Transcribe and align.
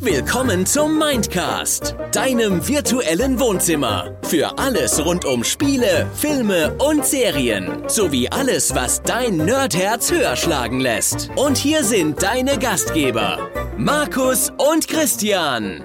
Willkommen 0.00 0.66
zum 0.66 0.98
Mindcast, 0.98 1.94
deinem 2.12 2.66
virtuellen 2.66 3.38
Wohnzimmer. 3.38 4.18
Für 4.22 4.58
alles 4.58 5.04
rund 5.04 5.24
um 5.24 5.44
Spiele, 5.44 6.10
Filme 6.14 6.74
und 6.76 7.04
Serien. 7.04 7.88
Sowie 7.88 8.28
alles, 8.28 8.74
was 8.74 9.02
dein 9.02 9.36
Nerdherz 9.36 10.10
höher 10.10 10.36
schlagen 10.36 10.80
lässt. 10.80 11.30
Und 11.36 11.58
hier 11.58 11.84
sind 11.84 12.22
deine 12.22 12.58
Gastgeber, 12.58 13.50
Markus 13.76 14.50
und 14.56 14.88
Christian. 14.88 15.84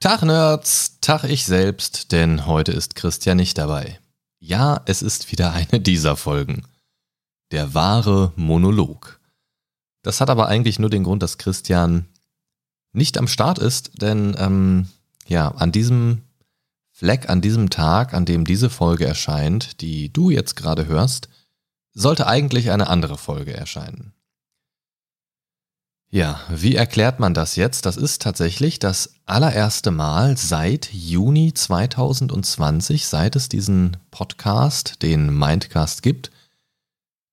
Tag 0.00 0.22
Nerds, 0.22 0.98
Tag 1.00 1.24
ich 1.24 1.46
selbst, 1.46 2.12
denn 2.12 2.46
heute 2.46 2.72
ist 2.72 2.94
Christian 2.94 3.36
nicht 3.36 3.58
dabei. 3.58 3.98
Ja, 4.40 4.82
es 4.86 5.02
ist 5.02 5.30
wieder 5.30 5.52
eine 5.52 5.80
dieser 5.80 6.16
Folgen. 6.16 6.64
Der 7.52 7.74
wahre 7.74 8.32
Monolog. 8.36 9.21
Das 10.02 10.20
hat 10.20 10.30
aber 10.30 10.48
eigentlich 10.48 10.78
nur 10.78 10.90
den 10.90 11.04
Grund, 11.04 11.22
dass 11.22 11.38
Christian 11.38 12.06
nicht 12.92 13.18
am 13.18 13.28
Start 13.28 13.58
ist, 13.58 14.02
denn 14.02 14.36
ähm, 14.38 14.88
ja, 15.26 15.48
an 15.48 15.72
diesem 15.72 16.22
Fleck, 16.90 17.30
an 17.30 17.40
diesem 17.40 17.70
Tag, 17.70 18.12
an 18.12 18.24
dem 18.24 18.44
diese 18.44 18.68
Folge 18.68 19.06
erscheint, 19.06 19.80
die 19.80 20.12
du 20.12 20.30
jetzt 20.30 20.56
gerade 20.56 20.86
hörst, 20.86 21.28
sollte 21.94 22.26
eigentlich 22.26 22.70
eine 22.70 22.88
andere 22.88 23.16
Folge 23.16 23.54
erscheinen. 23.54 24.12
Ja, 26.10 26.40
wie 26.50 26.74
erklärt 26.74 27.20
man 27.20 27.32
das 27.32 27.56
jetzt? 27.56 27.86
Das 27.86 27.96
ist 27.96 28.20
tatsächlich 28.20 28.78
das 28.78 29.14
allererste 29.24 29.90
Mal 29.90 30.36
seit 30.36 30.92
Juni 30.92 31.54
2020, 31.54 33.06
seit 33.06 33.34
es 33.34 33.48
diesen 33.48 33.96
Podcast, 34.10 35.02
den 35.02 35.34
Mindcast 35.34 36.02
gibt, 36.02 36.30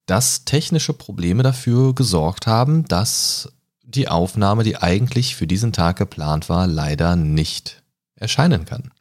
dass 0.09 0.43
technische 0.43 0.93
Probleme 0.93 1.43
dafür 1.43 1.93
gesorgt 1.93 2.47
haben, 2.47 2.85
dass 2.85 3.51
die 3.83 4.07
Aufnahme, 4.07 4.63
die 4.63 4.77
eigentlich 4.77 5.35
für 5.35 5.45
diesen 5.45 5.71
Tag 5.71 5.97
geplant 5.97 6.49
war, 6.49 6.65
leider 6.65 7.15
nicht 7.15 7.83
erscheinen 8.15 8.65
kann. 8.65 8.91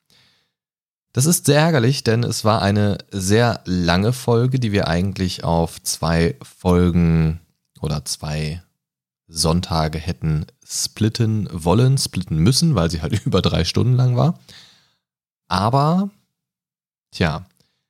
Das 1.12 1.24
ist 1.24 1.46
sehr 1.46 1.60
ärgerlich, 1.60 2.04
denn 2.04 2.24
es 2.24 2.44
war 2.44 2.60
eine 2.60 2.98
sehr 3.10 3.62
lange 3.64 4.12
Folge, 4.12 4.60
die 4.60 4.70
wir 4.70 4.86
eigentlich 4.86 5.44
auf 5.44 5.82
zwei 5.82 6.36
Folgen 6.42 7.40
oder 7.80 8.04
zwei 8.04 8.62
Sonntage 9.28 9.98
hätten 9.98 10.46
splitten 10.62 11.48
wollen, 11.50 11.96
splitten 11.96 12.36
müssen, 12.36 12.74
weil 12.74 12.90
sie 12.90 13.00
halt 13.00 13.18
über 13.24 13.40
drei 13.40 13.64
Stunden 13.64 13.94
lang 13.94 14.16
war. 14.16 14.38
Aber, 15.48 16.10
tja, 17.12 17.46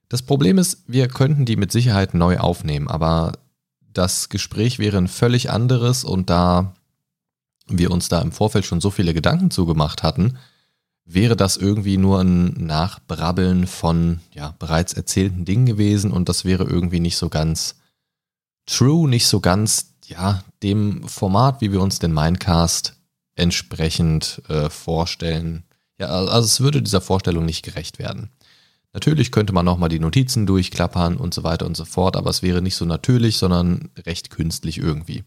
das 0.08 0.22
Problem 0.22 0.58
ist, 0.58 0.84
wir 0.86 1.08
könnten 1.08 1.44
die 1.44 1.56
mit 1.56 1.70
Sicherheit 1.72 2.14
neu 2.14 2.38
aufnehmen, 2.38 2.88
aber 2.88 3.32
das 3.92 4.28
Gespräch 4.28 4.78
wäre 4.78 4.98
ein 4.98 5.08
völlig 5.08 5.50
anderes 5.50 6.04
und 6.04 6.30
da 6.30 6.74
wir 7.66 7.90
uns 7.90 8.08
da 8.08 8.20
im 8.20 8.32
Vorfeld 8.32 8.64
schon 8.64 8.80
so 8.80 8.90
viele 8.90 9.12
Gedanken 9.12 9.50
zugemacht 9.50 10.02
hatten, 10.02 10.38
wäre 11.04 11.36
das 11.36 11.56
irgendwie 11.56 11.96
nur 11.96 12.20
ein 12.20 12.52
Nachbrabbeln 12.66 13.66
von 13.66 14.20
ja, 14.32 14.54
bereits 14.58 14.92
erzählten 14.92 15.44
Dingen 15.44 15.66
gewesen 15.66 16.12
und 16.12 16.28
das 16.28 16.44
wäre 16.44 16.64
irgendwie 16.64 17.00
nicht 17.00 17.16
so 17.16 17.28
ganz 17.28 17.76
true, 18.66 19.08
nicht 19.08 19.26
so 19.26 19.40
ganz 19.40 19.94
ja, 20.06 20.42
dem 20.62 21.06
Format, 21.08 21.60
wie 21.60 21.72
wir 21.72 21.80
uns 21.80 21.98
den 21.98 22.12
Mindcast 22.12 22.94
entsprechend 23.34 24.42
äh, 24.48 24.68
vorstellen. 24.68 25.64
Ja, 25.98 26.08
also 26.08 26.44
es 26.44 26.60
würde 26.60 26.82
dieser 26.82 27.00
Vorstellung 27.00 27.44
nicht 27.44 27.62
gerecht 27.62 27.98
werden. 27.98 28.30
Natürlich 28.98 29.30
könnte 29.30 29.52
man 29.52 29.64
nochmal 29.64 29.88
die 29.88 30.00
Notizen 30.00 30.44
durchklappern 30.44 31.18
und 31.18 31.32
so 31.32 31.44
weiter 31.44 31.66
und 31.66 31.76
so 31.76 31.84
fort, 31.84 32.16
aber 32.16 32.30
es 32.30 32.42
wäre 32.42 32.60
nicht 32.60 32.74
so 32.74 32.84
natürlich, 32.84 33.36
sondern 33.36 33.90
recht 34.04 34.30
künstlich 34.30 34.78
irgendwie. 34.78 35.22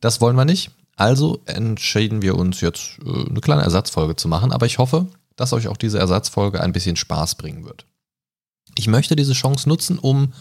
Das 0.00 0.20
wollen 0.20 0.36
wir 0.36 0.44
nicht. 0.44 0.72
Also 0.94 1.40
entschieden 1.46 2.20
wir 2.20 2.36
uns 2.36 2.60
jetzt 2.60 2.98
äh, 3.02 3.30
eine 3.30 3.40
kleine 3.40 3.62
Ersatzfolge 3.62 4.14
zu 4.16 4.28
machen, 4.28 4.52
aber 4.52 4.66
ich 4.66 4.76
hoffe, 4.76 5.06
dass 5.36 5.54
euch 5.54 5.68
auch 5.68 5.78
diese 5.78 5.98
Ersatzfolge 5.98 6.60
ein 6.60 6.74
bisschen 6.74 6.96
Spaß 6.96 7.36
bringen 7.36 7.64
wird. 7.64 7.86
Ich 8.76 8.88
möchte 8.88 9.16
diese 9.16 9.32
Chance 9.32 9.70
nutzen, 9.70 9.98
um 9.98 10.34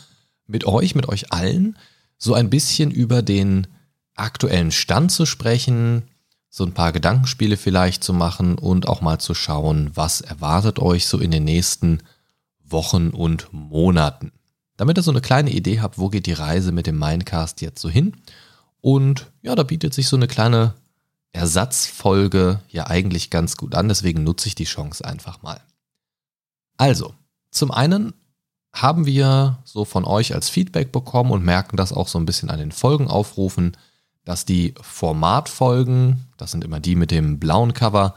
mit 0.46 0.66
euch, 0.66 0.94
mit 0.94 1.08
euch 1.08 1.32
allen, 1.32 1.78
so 2.18 2.34
ein 2.34 2.50
bisschen 2.50 2.92
über 2.92 3.22
den 3.22 3.68
aktuellen 4.14 4.72
Stand 4.72 5.14
zu 5.14 5.26
sprechen, 5.26 6.04
so 6.50 6.66
ein 6.66 6.74
paar 6.74 6.92
Gedankenspiele 6.92 7.56
vielleicht 7.56 8.04
zu 8.04 8.12
machen 8.12 8.58
und 8.58 8.90
auch 8.90 9.00
mal 9.00 9.20
zu 9.20 9.34
schauen, 9.34 9.92
was 9.94 10.20
erwartet 10.20 10.80
euch 10.80 11.08
so 11.08 11.18
in 11.18 11.32
den 11.32 11.46
nächsten 11.46 12.00
Wochen 12.70 13.10
und 13.10 13.48
Monaten. 13.52 14.32
Damit 14.78 14.98
ihr 14.98 15.04
so 15.04 15.12
eine 15.12 15.22
kleine 15.22 15.52
Idee 15.52 15.82
habt, 15.82 15.98
wo 15.98 16.10
geht 16.10 16.26
die 16.26 16.34
Reise 16.34 16.72
mit 16.72 16.88
dem 16.88 17.00
Mindcast 17.00 17.62
jetzt 17.62 17.82
so 17.82 17.90
hin. 17.90 18.16
Und 18.82 19.32
ja, 19.42 19.56
da 19.56 19.64
bietet 19.64 19.94
sich 19.94 20.08
so 20.08 20.16
eine 20.16 20.28
kleine 20.28 20.76
Ersatzfolge 21.32 22.62
ja 22.70 22.88
eigentlich 22.88 23.30
ganz 23.30 23.58
gut 23.58 23.76
an, 23.76 23.88
deswegen 23.88 24.24
nutze 24.24 24.48
ich 24.48 24.56
die 24.56 24.66
Chance 24.66 25.04
einfach 25.06 25.42
mal. 25.42 25.62
Also, 26.78 27.14
zum 27.52 27.72
einen 27.72 28.14
haben 28.74 29.06
wir 29.06 29.58
so 29.64 29.86
von 29.86 30.06
euch 30.06 30.34
als 30.36 30.50
Feedback 30.50 30.92
bekommen 30.92 31.32
und 31.32 31.44
merken 31.44 31.78
das 31.78 31.92
auch 31.92 32.08
so 32.08 32.20
ein 32.20 32.26
bisschen 32.26 32.50
an 32.50 32.60
den 32.60 32.72
Folgenaufrufen, 32.72 33.76
dass 34.24 34.46
die 34.46 34.76
Formatfolgen, 34.82 36.28
das 36.38 36.52
sind 36.52 36.64
immer 36.64 36.80
die 36.80 36.96
mit 36.96 37.12
dem 37.12 37.40
blauen 37.40 37.74
Cover, 37.74 38.14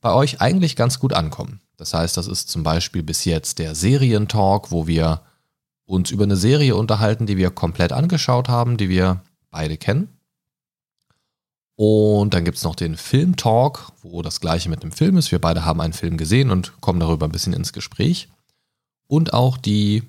bei 0.00 0.12
euch 0.12 0.40
eigentlich 0.40 0.76
ganz 0.76 1.00
gut 1.00 1.12
ankommen. 1.12 1.60
Das 1.76 1.92
heißt, 1.94 2.16
das 2.16 2.26
ist 2.26 2.48
zum 2.48 2.62
Beispiel 2.62 3.02
bis 3.02 3.24
jetzt 3.24 3.58
der 3.58 3.74
Serientalk, 3.74 4.70
wo 4.70 4.86
wir 4.86 5.22
uns 5.84 6.10
über 6.10 6.24
eine 6.24 6.36
Serie 6.36 6.74
unterhalten, 6.74 7.26
die 7.26 7.36
wir 7.36 7.50
komplett 7.50 7.92
angeschaut 7.92 8.48
haben, 8.48 8.76
die 8.76 8.88
wir 8.88 9.22
beide 9.50 9.76
kennen. 9.76 10.08
Und 11.76 12.32
dann 12.32 12.44
gibt 12.44 12.56
es 12.56 12.64
noch 12.64 12.74
den 12.74 12.96
Film-Talk, 12.96 13.92
wo 14.02 14.22
das 14.22 14.40
gleiche 14.40 14.70
mit 14.70 14.82
dem 14.82 14.92
Film 14.92 15.18
ist. 15.18 15.30
Wir 15.30 15.40
beide 15.40 15.64
haben 15.64 15.80
einen 15.82 15.92
Film 15.92 16.16
gesehen 16.16 16.50
und 16.50 16.80
kommen 16.80 17.00
darüber 17.00 17.26
ein 17.26 17.32
bisschen 17.32 17.52
ins 17.52 17.74
Gespräch. 17.74 18.28
Und 19.06 19.34
auch 19.34 19.58
die 19.58 20.02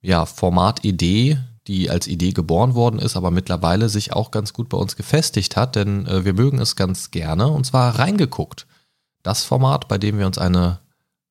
ja, 0.00 0.24
Formatidee, 0.24 1.38
die 1.66 1.90
als 1.90 2.08
Idee 2.08 2.32
geboren 2.32 2.74
worden 2.74 2.98
ist, 2.98 3.16
aber 3.16 3.30
mittlerweile 3.30 3.90
sich 3.90 4.14
auch 4.14 4.30
ganz 4.30 4.54
gut 4.54 4.70
bei 4.70 4.78
uns 4.78 4.96
gefestigt 4.96 5.56
hat, 5.56 5.76
denn 5.76 6.06
äh, 6.06 6.24
wir 6.24 6.32
mögen 6.32 6.58
es 6.58 6.74
ganz 6.74 7.10
gerne 7.10 7.48
und 7.48 7.64
zwar 7.64 7.98
reingeguckt 7.98 8.66
das 9.22 9.44
Format, 9.44 9.88
bei 9.88 9.98
dem 9.98 10.18
wir 10.18 10.26
uns 10.26 10.38
eine 10.38 10.80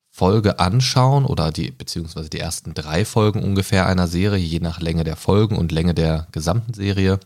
Folge 0.10 0.60
anschauen 0.60 1.26
oder 1.26 1.52
die, 1.52 1.72
beziehungsweise 1.72 2.30
die 2.30 2.40
ersten 2.40 2.74
drei 2.74 3.06
Folgen 3.06 3.44
ungefähr 3.44 3.86
einer 3.86 4.08
Serie, 4.08 4.44
je 4.44 4.60
nach 4.60 4.82
Länge 4.82 5.04
der 5.04 5.16
Folgen 5.16 5.58
und 5.58 5.72
Länge 5.72 5.94
der 5.94 6.28
gesamten 6.32 6.74
Serie. 6.74 7.20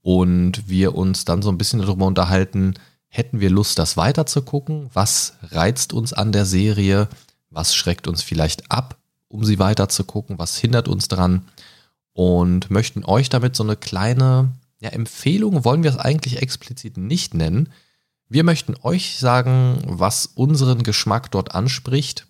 Und 0.00 0.68
wir 0.68 0.94
uns 0.94 1.24
dann 1.24 1.42
so 1.42 1.50
ein 1.50 1.58
bisschen 1.58 1.80
darüber 1.80 2.06
unterhalten, 2.06 2.74
hätten 3.08 3.40
wir 3.40 3.50
Lust, 3.50 3.78
das 3.78 3.96
weiter 3.96 4.24
zu 4.24 4.42
gucken? 4.42 4.88
Was 4.94 5.34
reizt 5.42 5.92
uns 5.92 6.12
an 6.12 6.32
der 6.32 6.46
Serie? 6.46 7.08
Was 7.50 7.74
schreckt 7.74 8.06
uns 8.06 8.22
vielleicht 8.22 8.70
ab, 8.70 8.96
um 9.28 9.44
sie 9.44 9.58
weiter 9.58 9.88
zu 9.88 10.04
gucken? 10.04 10.38
Was 10.38 10.56
hindert 10.56 10.86
uns 10.86 11.08
dran? 11.08 11.48
Und 12.12 12.70
möchten 12.70 13.04
euch 13.04 13.28
damit 13.28 13.56
so 13.56 13.64
eine 13.64 13.76
kleine 13.76 14.52
ja, 14.80 14.90
Empfehlung, 14.90 15.64
wollen 15.64 15.82
wir 15.82 15.90
es 15.90 15.98
eigentlich 15.98 16.40
explizit 16.40 16.96
nicht 16.96 17.34
nennen, 17.34 17.68
wir 18.30 18.44
möchten 18.44 18.76
euch 18.82 19.18
sagen, 19.18 19.82
was 19.84 20.26
unseren 20.26 20.84
Geschmack 20.84 21.32
dort 21.32 21.54
anspricht 21.54 22.28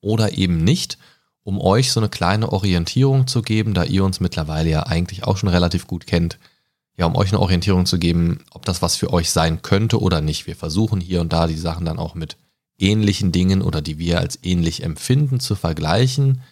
oder 0.00 0.38
eben 0.38 0.62
nicht, 0.62 0.96
um 1.42 1.60
euch 1.60 1.90
so 1.90 1.98
eine 1.98 2.08
kleine 2.08 2.52
Orientierung 2.52 3.26
zu 3.26 3.42
geben, 3.42 3.74
da 3.74 3.82
ihr 3.82 4.04
uns 4.04 4.20
mittlerweile 4.20 4.70
ja 4.70 4.84
eigentlich 4.84 5.24
auch 5.24 5.36
schon 5.36 5.48
relativ 5.48 5.88
gut 5.88 6.06
kennt. 6.06 6.38
Ja, 6.96 7.06
um 7.06 7.16
euch 7.16 7.30
eine 7.30 7.40
Orientierung 7.40 7.84
zu 7.84 7.98
geben, 7.98 8.44
ob 8.52 8.64
das 8.64 8.80
was 8.80 8.94
für 8.94 9.12
euch 9.12 9.30
sein 9.30 9.60
könnte 9.62 10.00
oder 10.00 10.20
nicht. 10.20 10.46
Wir 10.46 10.54
versuchen 10.54 11.00
hier 11.00 11.20
und 11.20 11.32
da 11.32 11.48
die 11.48 11.58
Sachen 11.58 11.84
dann 11.84 11.98
auch 11.98 12.14
mit 12.14 12.36
ähnlichen 12.78 13.32
Dingen 13.32 13.60
oder 13.60 13.82
die 13.82 13.98
wir 13.98 14.20
als 14.20 14.38
ähnlich 14.44 14.84
empfinden 14.84 15.40
zu 15.40 15.56
vergleichen, 15.56 16.42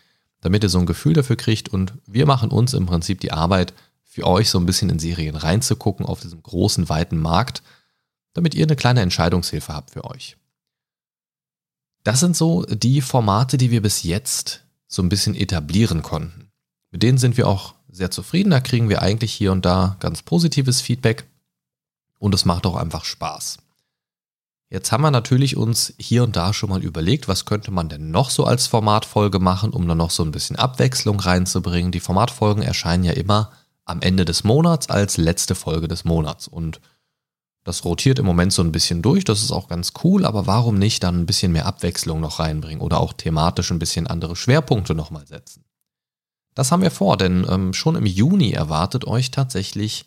damit 0.41 0.65
ihr 0.65 0.71
so 0.71 0.81
ein 0.81 0.87
Gefühl 0.87 1.13
dafür 1.13 1.37
kriegt 1.37 1.69
und 1.69 1.93
wir 2.05 2.27
machen 2.27 2.51
uns 2.51 2.75
im 2.75 2.87
Prinzip 2.87 3.21
die 3.21 3.33
Arbeit, 3.33 3.75
für 4.05 4.27
euch 4.27 4.51
so 4.51 4.59
ein 4.59 4.67
bisschen 4.67 4.91
in 4.91 4.99
Serien 4.99 5.37
reinzugucken 5.37 6.05
auf 6.05 6.19
diesem 6.19 6.43
großen, 6.43 6.89
weiten 6.89 7.17
Markt 7.17 7.63
damit 8.35 8.55
ihr 8.55 8.65
eine 8.65 8.77
kleine 8.77 9.01
Entscheidungshilfe 9.01 9.73
habt 9.73 9.91
für 9.91 10.05
euch. 10.05 10.37
Das 12.05 12.21
sind 12.21 12.37
so 12.37 12.65
die 12.65 13.01
Formate, 13.01 13.59
die 13.59 13.71
wir 13.71 13.83
bis 13.83 14.03
jetzt 14.03 14.65
so 14.87 15.03
ein 15.03 15.09
bisschen 15.09 15.35
etablieren 15.35 16.03
konnten. 16.03 16.51
Mit 16.91 17.03
denen 17.03 17.19
sind 17.19 17.37
wir 17.37 17.47
auch 17.47 17.75
sehr 17.89 18.11
zufrieden. 18.11 18.51
Da 18.51 18.61
kriegen 18.61 18.89
wir 18.89 19.03
eigentlich 19.03 19.33
hier 19.33 19.53
und 19.53 19.65
da 19.65 19.97
ganz 20.01 20.23
positives 20.23 20.81
Feedback 20.81 21.25
und 22.19 22.35
es 22.35 22.45
macht 22.45 22.67
auch 22.67 22.77
einfach 22.77 23.05
Spaß. 23.05 23.59
Jetzt 24.73 24.93
haben 24.93 25.03
wir 25.03 25.11
natürlich 25.11 25.57
uns 25.57 25.95
hier 25.99 26.23
und 26.23 26.37
da 26.37 26.53
schon 26.53 26.71
mal 26.71 26.83
überlegt, 26.83 27.27
was 27.27 27.45
könnte 27.45 27.73
man 27.73 27.89
denn 27.89 28.13
noch 28.13 28.31
so 28.31 28.45
als 28.45 28.69
Formatfolge 28.69 29.41
machen, 29.41 29.71
um 29.71 29.89
dann 29.89 29.99
noch 29.99 30.11
so 30.11 30.23
ein 30.23 30.31
bisschen 30.31 30.55
Abwechslung 30.55 31.19
reinzubringen. 31.19 31.91
Die 31.91 31.99
Formatfolgen 31.99 32.63
erscheinen 32.63 33.03
ja 33.03 33.13
immer 33.13 33.51
am 33.85 34.01
Ende 34.01 34.25
des 34.25 34.45
Monats 34.45 34.89
als 34.89 35.17
letzte 35.17 35.57
Folge 35.57 35.89
des 35.89 36.05
Monats 36.05 36.47
und 36.47 36.81
das 37.65 37.85
rotiert 37.85 38.19
im 38.19 38.27
Moment 38.27 38.53
so 38.53 38.63
ein 38.63 38.73
bisschen 38.73 39.03
durch, 39.03 39.25
das 39.25 39.43
ist 39.43 39.53
auch 39.53 39.69
ganz 39.69 39.93
cool, 40.03 40.25
aber 40.25 40.47
warum 40.47 40.79
nicht 40.79 41.03
dann 41.03 41.21
ein 41.21 41.27
bisschen 41.27 41.53
mehr 41.53 41.67
Abwechslung 41.67 42.21
noch 42.21 42.39
reinbringen 42.39 42.81
oder 42.81 43.01
auch 43.01 43.13
thematisch 43.13 43.71
ein 43.71 43.79
bisschen 43.79 44.07
andere 44.07 44.37
Schwerpunkte 44.37 44.95
nochmal 44.95 45.27
setzen? 45.27 45.65
Das 46.55 46.73
haben 46.73 46.83
wir 46.83 46.91
vor, 46.91 47.17
denn 47.17 47.47
ähm, 47.49 47.73
schon 47.73 47.97
im 47.97 48.07
Juni 48.07 48.53
erwartet 48.53 49.07
euch 49.07 49.31
tatsächlich 49.31 50.07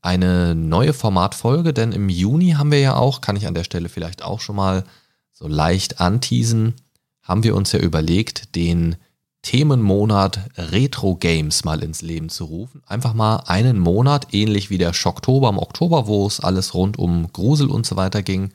eine 0.00 0.54
neue 0.54 0.92
Formatfolge, 0.92 1.72
denn 1.72 1.92
im 1.92 2.08
Juni 2.08 2.52
haben 2.52 2.72
wir 2.72 2.80
ja 2.80 2.96
auch, 2.96 3.20
kann 3.20 3.36
ich 3.36 3.46
an 3.46 3.54
der 3.54 3.64
Stelle 3.64 3.88
vielleicht 3.88 4.22
auch 4.22 4.40
schon 4.40 4.56
mal 4.56 4.84
so 5.32 5.46
leicht 5.48 6.00
anteasen, 6.00 6.74
haben 7.22 7.44
wir 7.44 7.54
uns 7.54 7.72
ja 7.72 7.78
überlegt, 7.78 8.56
den 8.56 8.96
Themenmonat 9.42 10.38
Retro 10.56 11.16
Games 11.16 11.64
mal 11.64 11.82
ins 11.82 12.00
Leben 12.00 12.28
zu 12.28 12.44
rufen. 12.44 12.82
Einfach 12.86 13.12
mal 13.12 13.42
einen 13.46 13.78
Monat, 13.78 14.28
ähnlich 14.32 14.70
wie 14.70 14.78
der 14.78 14.92
Schocktober 14.92 15.48
im 15.48 15.58
Oktober, 15.58 16.06
wo 16.06 16.26
es 16.26 16.40
alles 16.40 16.74
rund 16.74 16.98
um 16.98 17.32
Grusel 17.32 17.68
und 17.68 17.84
so 17.84 17.96
weiter 17.96 18.22
ging. 18.22 18.52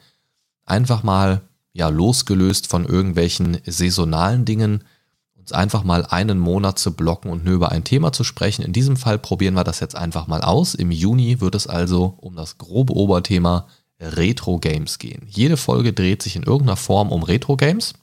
Einfach 0.65 1.03
mal, 1.03 1.41
ja, 1.73 1.89
losgelöst 1.89 2.67
von 2.67 2.85
irgendwelchen 2.85 3.57
saisonalen 3.65 4.45
Dingen, 4.45 4.83
uns 5.35 5.51
einfach 5.51 5.83
mal 5.83 6.05
einen 6.05 6.39
Monat 6.39 6.79
zu 6.79 6.93
blocken 6.93 7.31
und 7.31 7.43
nur 7.43 7.55
über 7.55 7.71
ein 7.71 7.83
Thema 7.83 8.13
zu 8.13 8.23
sprechen. 8.23 8.63
In 8.63 8.73
diesem 8.73 8.95
Fall 8.95 9.19
probieren 9.19 9.55
wir 9.55 9.63
das 9.65 9.81
jetzt 9.81 9.95
einfach 9.95 10.27
mal 10.27 10.41
aus. 10.41 10.73
Im 10.73 10.91
Juni 10.91 11.41
wird 11.41 11.55
es 11.55 11.67
also 11.67 12.15
um 12.17 12.35
das 12.35 12.57
grobe 12.57 12.93
Oberthema 12.93 13.67
Retro 13.99 14.59
Games 14.59 14.99
gehen. 14.99 15.23
Jede 15.27 15.57
Folge 15.57 15.91
dreht 15.91 16.21
sich 16.21 16.35
in 16.35 16.43
irgendeiner 16.43 16.77
Form 16.77 17.11
um 17.11 17.23
Retro 17.23 17.57
Games, 17.57 17.93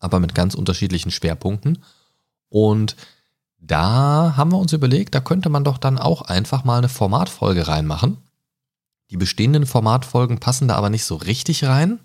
aber 0.00 0.20
mit 0.20 0.34
ganz 0.34 0.54
unterschiedlichen 0.54 1.10
Schwerpunkten. 1.10 1.82
Und 2.48 2.96
da 3.58 4.34
haben 4.36 4.52
wir 4.52 4.58
uns 4.58 4.72
überlegt, 4.72 5.14
da 5.14 5.20
könnte 5.20 5.48
man 5.48 5.64
doch 5.64 5.78
dann 5.78 5.98
auch 5.98 6.22
einfach 6.22 6.64
mal 6.64 6.78
eine 6.78 6.88
Formatfolge 6.88 7.68
reinmachen. 7.68 8.18
Die 9.10 9.16
bestehenden 9.16 9.66
Formatfolgen 9.66 10.38
passen 10.38 10.68
da 10.68 10.74
aber 10.74 10.90
nicht 10.90 11.04
so 11.04 11.16
richtig 11.16 11.64
rein. 11.64 12.00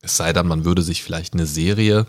Es 0.00 0.16
sei 0.16 0.32
denn, 0.32 0.46
man 0.46 0.64
würde 0.64 0.82
sich 0.82 1.02
vielleicht 1.02 1.34
eine 1.34 1.46
Serie 1.46 2.06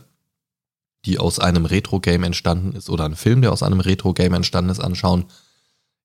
die 1.05 1.19
aus 1.19 1.39
einem 1.39 1.65
Retro-Game 1.65 2.23
entstanden 2.23 2.73
ist 2.73 2.89
oder 2.89 3.05
ein 3.05 3.15
Film, 3.15 3.41
der 3.41 3.53
aus 3.53 3.63
einem 3.63 3.79
Retro-Game 3.79 4.33
entstanden 4.33 4.71
ist, 4.71 4.79
anschauen. 4.79 5.25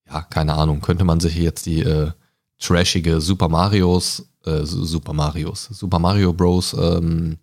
Ja, 0.09 0.23
keine 0.23 0.55
Ahnung, 0.55 0.81
könnte 0.81 1.05
man 1.05 1.21
sich 1.21 1.35
jetzt 1.37 1.67
die 1.67 1.81
äh, 1.81 2.11
trashige 2.59 3.21
Super 3.21 3.49
Marios, 3.49 4.27
äh, 4.45 4.65
Super 4.65 5.13
Marios, 5.13 5.65
Super 5.65 5.99
Mario 5.99 6.33
Bros. 6.33 6.75
Ähm, 6.75 7.39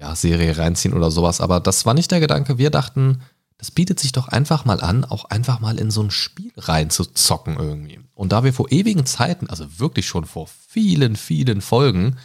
ja, 0.00 0.16
Serie 0.16 0.56
reinziehen 0.56 0.94
oder 0.94 1.10
sowas. 1.10 1.40
Aber 1.40 1.60
das 1.60 1.84
war 1.86 1.94
nicht 1.94 2.10
der 2.10 2.20
Gedanke. 2.20 2.58
Wir 2.58 2.70
dachten, 2.70 3.20
das 3.58 3.70
bietet 3.70 4.00
sich 4.00 4.12
doch 4.12 4.28
einfach 4.28 4.64
mal 4.64 4.80
an, 4.80 5.04
auch 5.04 5.26
einfach 5.26 5.60
mal 5.60 5.78
in 5.78 5.90
so 5.90 6.02
ein 6.02 6.10
Spiel 6.10 6.52
reinzuzocken 6.56 7.58
irgendwie. 7.58 8.00
Und 8.14 8.32
da 8.32 8.42
wir 8.42 8.54
vor 8.54 8.72
ewigen 8.72 9.04
Zeiten, 9.04 9.48
also 9.50 9.78
wirklich 9.78 10.06
schon 10.06 10.24
vor 10.24 10.48
vielen, 10.68 11.16
vielen 11.16 11.60
Folgen, 11.60 12.16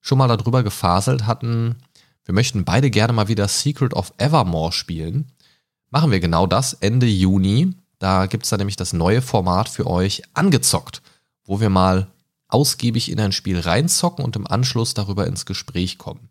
schon 0.00 0.18
mal 0.18 0.28
darüber 0.28 0.62
gefaselt 0.62 1.26
hatten, 1.26 1.76
wir 2.24 2.34
möchten 2.34 2.64
beide 2.64 2.90
gerne 2.90 3.14
mal 3.14 3.28
wieder 3.28 3.48
Secret 3.48 3.94
of 3.94 4.12
Evermore 4.18 4.72
spielen. 4.72 5.32
Machen 5.90 6.10
wir 6.10 6.20
genau 6.20 6.46
das 6.46 6.74
Ende 6.74 7.06
Juni. 7.06 7.74
Da 7.98 8.26
gibt 8.26 8.44
es 8.44 8.50
dann 8.50 8.58
nämlich 8.58 8.76
das 8.76 8.92
neue 8.92 9.22
Format 9.22 9.68
für 9.68 9.86
euch 9.86 10.22
angezockt, 10.34 11.02
wo 11.44 11.60
wir 11.60 11.70
mal 11.70 12.08
ausgiebig 12.48 13.10
in 13.10 13.18
ein 13.18 13.32
Spiel 13.32 13.58
reinzocken 13.58 14.24
und 14.24 14.36
im 14.36 14.46
Anschluss 14.46 14.92
darüber 14.92 15.26
ins 15.26 15.46
Gespräch 15.46 15.96
kommen. 15.96 16.28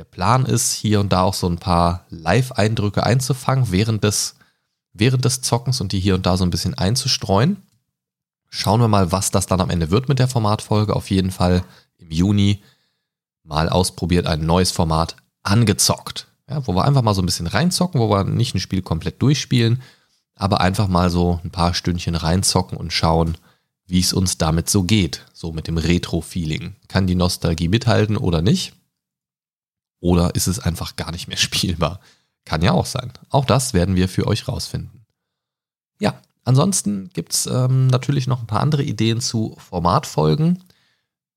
Der 0.00 0.04
Plan 0.04 0.46
ist, 0.46 0.72
hier 0.72 0.98
und 0.98 1.12
da 1.12 1.20
auch 1.20 1.34
so 1.34 1.46
ein 1.46 1.58
paar 1.58 2.06
Live-Eindrücke 2.08 3.04
einzufangen 3.04 3.70
während 3.70 4.02
des, 4.02 4.36
während 4.94 5.26
des 5.26 5.42
Zockens 5.42 5.82
und 5.82 5.92
die 5.92 6.00
hier 6.00 6.14
und 6.14 6.24
da 6.24 6.38
so 6.38 6.44
ein 6.44 6.48
bisschen 6.48 6.72
einzustreuen. 6.72 7.58
Schauen 8.48 8.80
wir 8.80 8.88
mal, 8.88 9.12
was 9.12 9.30
das 9.30 9.44
dann 9.44 9.60
am 9.60 9.68
Ende 9.68 9.90
wird 9.90 10.08
mit 10.08 10.18
der 10.18 10.26
Formatfolge. 10.26 10.96
Auf 10.96 11.10
jeden 11.10 11.30
Fall 11.30 11.64
im 11.98 12.10
Juni 12.10 12.62
mal 13.42 13.68
ausprobiert, 13.68 14.26
ein 14.26 14.46
neues 14.46 14.70
Format 14.70 15.16
angezockt. 15.42 16.28
Ja, 16.48 16.66
wo 16.66 16.74
wir 16.74 16.86
einfach 16.86 17.02
mal 17.02 17.14
so 17.14 17.20
ein 17.20 17.26
bisschen 17.26 17.46
reinzocken, 17.46 18.00
wo 18.00 18.08
wir 18.08 18.24
nicht 18.24 18.54
ein 18.54 18.60
Spiel 18.60 18.80
komplett 18.80 19.20
durchspielen, 19.20 19.82
aber 20.34 20.62
einfach 20.62 20.88
mal 20.88 21.10
so 21.10 21.40
ein 21.44 21.50
paar 21.50 21.74
Stündchen 21.74 22.14
reinzocken 22.14 22.78
und 22.78 22.94
schauen, 22.94 23.36
wie 23.84 24.00
es 24.00 24.14
uns 24.14 24.38
damit 24.38 24.70
so 24.70 24.82
geht. 24.82 25.26
So 25.34 25.52
mit 25.52 25.68
dem 25.68 25.76
Retro-Feeling. 25.76 26.76
Kann 26.88 27.06
die 27.06 27.16
Nostalgie 27.16 27.68
mithalten 27.68 28.16
oder 28.16 28.40
nicht? 28.40 28.72
Oder 30.00 30.34
ist 30.34 30.46
es 30.46 30.58
einfach 30.58 30.96
gar 30.96 31.12
nicht 31.12 31.28
mehr 31.28 31.36
spielbar? 31.38 32.00
Kann 32.44 32.62
ja 32.62 32.72
auch 32.72 32.86
sein. 32.86 33.12
Auch 33.28 33.44
das 33.44 33.74
werden 33.74 33.96
wir 33.96 34.08
für 34.08 34.26
euch 34.26 34.48
rausfinden. 34.48 35.04
Ja, 36.00 36.20
ansonsten 36.44 37.10
gibt's 37.12 37.46
ähm, 37.46 37.86
natürlich 37.88 38.26
noch 38.26 38.40
ein 38.40 38.46
paar 38.46 38.60
andere 38.60 38.82
Ideen 38.82 39.20
zu 39.20 39.56
Formatfolgen 39.58 40.64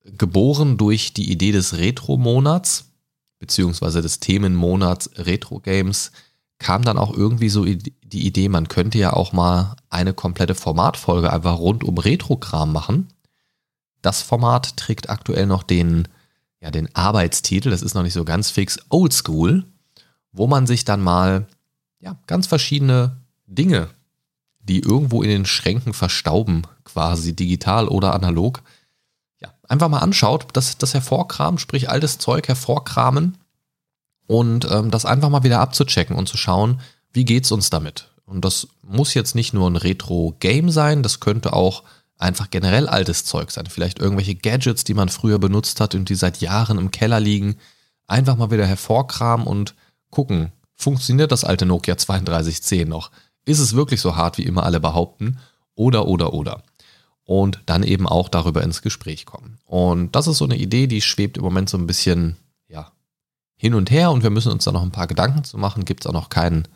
geboren 0.03 0.77
durch 0.77 1.13
die 1.13 1.31
Idee 1.31 1.51
des 1.51 1.77
Retro-Monats, 1.77 2.91
beziehungsweise 3.39 4.01
des 4.01 4.19
Themenmonats 4.19 5.09
Retro-Games, 5.15 6.11
kam 6.59 6.83
dann 6.83 6.97
auch 6.97 7.13
irgendwie 7.13 7.49
so 7.49 7.65
die 7.65 8.25
Idee, 8.25 8.47
man 8.47 8.67
könnte 8.67 8.97
ja 8.97 9.13
auch 9.13 9.33
mal 9.33 9.75
eine 9.89 10.13
komplette 10.13 10.55
Formatfolge 10.55 11.31
einfach 11.31 11.57
rund 11.57 11.83
um 11.83 11.97
Retro-Kram 11.97 12.71
machen. 12.71 13.09
Das 14.01 14.21
Format 14.21 14.77
trägt 14.77 15.09
aktuell 15.09 15.45
noch 15.45 15.63
den, 15.63 16.07
ja, 16.63 16.71
den 16.71 16.95
Arbeitstitel, 16.95 17.71
das 17.71 17.81
ist 17.81 17.93
noch 17.93 18.03
nicht 18.03 18.13
so 18.13 18.23
ganz 18.23 18.49
fix, 18.49 18.79
Old 18.87 19.11
School, 19.11 19.65
wo 20.31 20.47
man 20.47 20.65
sich 20.65 20.85
dann 20.85 21.01
mal 21.01 21.45
ja, 21.99 22.15
ganz 22.25 22.47
verschiedene 22.47 23.17
Dinge, 23.47 23.89
die 24.61 24.79
irgendwo 24.79 25.23
in 25.23 25.29
den 25.29 25.45
Schränken 25.45 25.93
verstauben, 25.93 26.61
quasi 26.85 27.35
digital 27.35 27.89
oder 27.89 28.13
analog, 28.13 28.63
ja, 29.41 29.53
einfach 29.67 29.89
mal 29.89 29.99
anschaut, 29.99 30.47
das, 30.53 30.77
das 30.77 30.93
hervorkramen, 30.93 31.59
sprich 31.59 31.89
altes 31.89 32.17
Zeug 32.17 32.47
hervorkramen 32.47 33.37
und 34.25 34.65
ähm, 34.71 34.89
das 34.89 35.05
einfach 35.05 35.29
mal 35.29 35.43
wieder 35.43 35.59
abzuchecken 35.59 36.15
und 36.15 36.29
zu 36.29 36.37
schauen, 36.37 36.79
wie 37.11 37.25
geht's 37.25 37.51
uns 37.51 37.71
damit. 37.71 38.09
Und 38.25 38.45
das 38.45 38.69
muss 38.83 39.13
jetzt 39.15 39.35
nicht 39.35 39.53
nur 39.53 39.69
ein 39.69 39.75
Retro-Game 39.75 40.69
sein, 40.69 41.03
das 41.03 41.19
könnte 41.19 41.51
auch 41.51 41.83
einfach 42.23 42.49
generell 42.49 42.87
altes 42.87 43.25
Zeug 43.25 43.51
sein. 43.51 43.67
Vielleicht 43.67 43.99
irgendwelche 43.99 44.35
Gadgets, 44.35 44.83
die 44.83 44.93
man 44.93 45.09
früher 45.09 45.39
benutzt 45.39 45.79
hat 45.79 45.93
und 45.93 46.09
die 46.09 46.15
seit 46.15 46.41
Jahren 46.41 46.77
im 46.77 46.91
Keller 46.91 47.19
liegen. 47.19 47.57
Einfach 48.07 48.35
mal 48.35 48.51
wieder 48.51 48.65
hervorkramen 48.65 49.45
und 49.45 49.75
gucken, 50.09 50.51
funktioniert 50.73 51.31
das 51.31 51.43
alte 51.43 51.65
Nokia 51.65 51.95
3210 51.95 52.87
noch? 52.87 53.11
Ist 53.45 53.59
es 53.59 53.75
wirklich 53.75 54.01
so 54.01 54.15
hart, 54.15 54.37
wie 54.37 54.43
immer 54.43 54.63
alle 54.63 54.79
behaupten? 54.79 55.37
Oder, 55.75 56.07
oder, 56.07 56.33
oder 56.33 56.63
und 57.25 57.61
dann 57.65 57.83
eben 57.83 58.07
auch 58.07 58.29
darüber 58.29 58.63
ins 58.63 58.81
Gespräch 58.81 59.25
kommen. 59.25 59.57
Und 59.65 60.15
das 60.15 60.27
ist 60.27 60.37
so 60.37 60.45
eine 60.45 60.57
Idee, 60.57 60.87
die 60.87 61.01
schwebt 61.01 61.37
im 61.37 61.43
Moment 61.43 61.69
so 61.69 61.77
ein 61.77 61.87
bisschen 61.87 62.37
ja, 62.67 62.91
hin 63.55 63.73
und 63.73 63.91
her 63.91 64.11
und 64.11 64.23
wir 64.23 64.29
müssen 64.29 64.51
uns 64.51 64.65
da 64.65 64.71
noch 64.71 64.83
ein 64.83 64.91
paar 64.91 65.07
Gedanken 65.07 65.43
zu 65.43 65.57
machen. 65.57 65.85
Gibt 65.85 66.03
es 66.03 66.07
auch 66.07 66.13
noch 66.13 66.29
keinen 66.29 66.67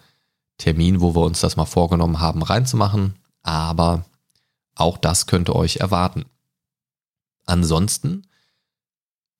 Termin, 0.58 1.02
wo 1.02 1.16
wir 1.16 1.22
uns 1.22 1.42
das 1.42 1.58
mal 1.58 1.66
vorgenommen 1.66 2.20
haben, 2.20 2.44
reinzumachen. 2.44 3.16
Aber 3.44 4.06
auch 4.80 4.98
das 4.98 5.26
könnte 5.26 5.56
euch 5.56 5.78
erwarten. 5.78 6.26
Ansonsten 7.46 8.28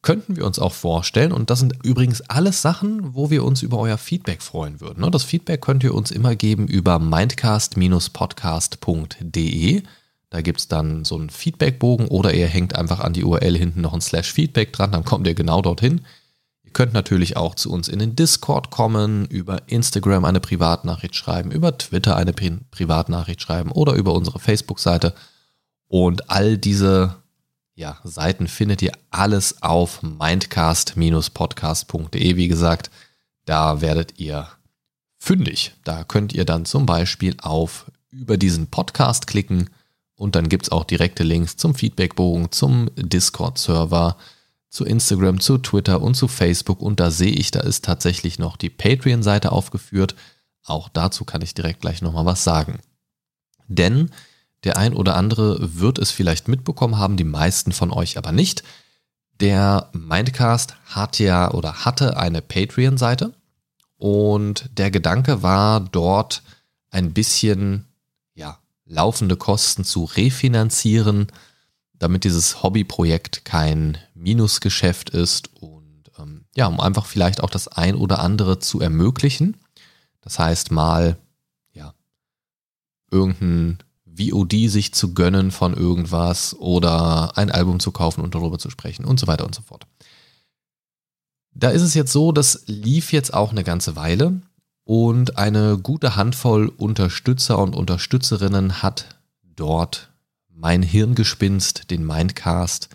könnten 0.02 0.38
wir 0.38 0.46
uns 0.46 0.60
auch 0.60 0.74
vorstellen, 0.74 1.34
und 1.34 1.50
das 1.50 1.60
sind 1.60 1.84
übrigens 1.84 2.22
alles 2.22 2.62
Sachen, 2.62 3.16
wo 3.16 3.30
wir 3.30 3.44
uns 3.44 3.62
über 3.62 3.78
euer 3.80 3.98
Feedback 3.98 4.42
freuen 4.42 4.80
würden. 4.80 5.12
Das 5.12 5.24
Feedback 5.24 5.60
könnt 5.62 5.84
ihr 5.84 5.94
uns 5.94 6.12
immer 6.12 6.34
geben 6.36 6.68
über 6.68 7.00
mindcast-podcast.de. 7.00 9.84
Da 10.30 10.42
gibt 10.42 10.60
es 10.60 10.68
dann 10.68 11.06
so 11.06 11.18
einen 11.18 11.30
Feedbackbogen 11.30 12.08
oder 12.08 12.34
ihr 12.34 12.48
hängt 12.48 12.76
einfach 12.76 13.00
an 13.00 13.14
die 13.14 13.24
URL 13.24 13.58
hinten 13.58 13.80
noch 13.82 13.94
ein 13.94 14.02
Slash 14.02 14.32
Feedback 14.32 14.74
dran, 14.74 14.92
dann 14.92 15.06
kommt 15.06 15.28
ihr 15.28 15.36
genau 15.36 15.62
dorthin. 15.62 16.02
Ihr 16.68 16.74
könnt 16.74 16.92
natürlich 16.92 17.38
auch 17.38 17.56
zu 17.56 17.72
uns 17.72 17.88
in 17.88 18.00
den 18.00 18.18
Discord 18.18 18.72
kommen, 18.72 19.26
über 19.28 19.62
Instagram 19.68 20.26
eine 20.26 20.42
Privatnachricht 20.42 21.16
schreiben, 21.16 21.50
über 21.50 21.78
Twitter 21.78 22.18
eine 22.18 22.34
Pri 22.34 22.58
Privatnachricht 22.72 23.42
schreiben 23.42 23.72
oder 23.72 23.94
über 23.94 24.14
unsere 24.14 24.40
Facebook-Seite. 24.40 25.14
Und 25.88 26.30
all 26.30 26.58
diese 26.58 27.16
ja, 27.74 27.98
Seiten 28.04 28.50
findet 28.50 28.82
ihr 28.82 28.92
alles 29.12 29.64
auf 29.64 30.04
mindcast-podcast.de. 30.04 32.36
Wie 32.36 32.50
gesagt, 32.50 32.92
da 33.46 33.80
werdet 33.80 34.20
ihr 34.20 34.50
fündig. 35.18 35.74
Da 35.86 36.04
könnt 36.04 36.34
ihr 36.34 36.44
dann 36.44 36.66
zum 36.66 36.86
Beispiel 36.86 37.38
auf 37.42 37.90
über 38.10 38.36
diesen 38.36 38.68
Podcast 38.68 39.26
klicken 39.26 39.70
und 40.16 40.36
dann 40.36 40.50
gibt 40.50 40.66
es 40.66 40.72
auch 40.72 40.84
direkte 40.84 41.24
Links 41.24 41.56
zum 41.56 41.76
Feedbackbogen, 41.76 42.52
zum 42.52 42.90
Discord-Server, 42.98 44.18
zu 44.70 44.86
Instagram, 44.86 45.40
zu 45.40 45.58
Twitter 45.58 46.02
und 46.02 46.16
zu 46.16 46.28
Facebook. 46.28 46.82
Und 46.82 47.00
da 47.00 47.12
sehe 47.12 47.32
ich, 47.32 47.52
da 47.52 47.62
ist 47.62 47.86
tatsächlich 47.86 48.40
noch 48.40 48.58
die 48.58 48.70
Patreon-Seite 48.70 49.52
aufgeführt. 49.52 50.16
Auch 50.66 50.90
dazu 50.90 51.26
kann 51.26 51.42
ich 51.42 51.54
direkt 51.54 51.82
gleich 51.82 52.02
nochmal 52.02 52.26
was 52.26 52.44
sagen. 52.44 52.80
Denn 53.68 54.12
der 54.64 54.78
ein 54.78 54.94
oder 54.94 55.16
andere 55.16 55.80
wird 55.80 56.00
es 56.00 56.12
vielleicht 56.12 56.48
mitbekommen 56.48 56.98
haben, 56.98 57.18
die 57.18 57.24
meisten 57.24 57.72
von 57.72 57.92
euch 57.92 58.18
aber 58.18 58.32
nicht. 58.32 58.64
Der 59.40 59.90
Mindcast 59.94 60.76
hat 60.86 61.20
ja 61.20 61.52
oder 61.52 61.86
hatte 61.86 62.18
eine 62.18 62.42
Patreon-Seite 62.42 63.34
und 63.98 64.70
der 64.74 64.92
Gedanke 64.92 65.44
war 65.44 65.80
dort 65.80 66.42
ein 66.90 67.14
bisschen 67.14 67.88
laufende 68.88 69.36
Kosten 69.36 69.84
zu 69.84 70.06
refinanzieren, 70.06 71.28
damit 72.00 72.24
dieses 72.24 72.64
Hobbyprojekt 72.64 73.46
kein 73.46 73.98
Minusgeschäft 74.14 75.10
ist 75.10 75.50
und 75.62 76.12
ähm, 76.20 76.46
ja, 76.56 76.68
um 76.68 76.80
einfach 76.80 77.06
vielleicht 77.06 77.42
auch 77.42 77.50
das 77.50 77.68
ein 77.68 77.96
oder 77.96 78.20
andere 78.20 78.60
zu 78.60 78.80
ermöglichen. 78.80 79.58
Das 80.22 80.40
heißt 80.40 80.72
mal, 80.72 81.18
ja, 81.74 81.94
irgendein 83.12 83.80
VOD 84.06 84.70
sich 84.70 84.94
zu 84.94 85.14
gönnen 85.14 85.52
von 85.52 85.74
irgendwas 85.74 86.56
oder 86.56 87.38
ein 87.38 87.52
Album 87.52 87.80
zu 87.80 87.92
kaufen 87.92 88.22
und 88.22 88.34
darüber 88.36 88.58
zu 88.58 88.70
sprechen 88.70 89.06
und 89.06 89.20
so 89.20 89.28
weiter 89.28 89.46
und 89.46 89.56
so 89.56 89.62
fort. 89.62 89.86
Da 91.54 91.70
ist 91.70 91.82
es 91.82 91.94
jetzt 91.94 92.12
so, 92.12 92.32
das 92.32 92.64
lief 92.68 93.12
jetzt 93.12 93.34
auch 93.34 93.52
eine 93.52 93.64
ganze 93.64 93.96
Weile 93.96 94.42
und 94.84 95.38
eine 95.38 95.78
gute 95.78 96.16
Handvoll 96.16 96.70
Unterstützer 96.70 97.58
und 97.60 97.76
Unterstützerinnen 97.76 98.82
hat 98.84 99.18
dort 99.56 100.12
mein 100.58 100.82
Hirngespinst, 100.82 101.92
den 101.92 102.06
Mindcast, 102.06 102.90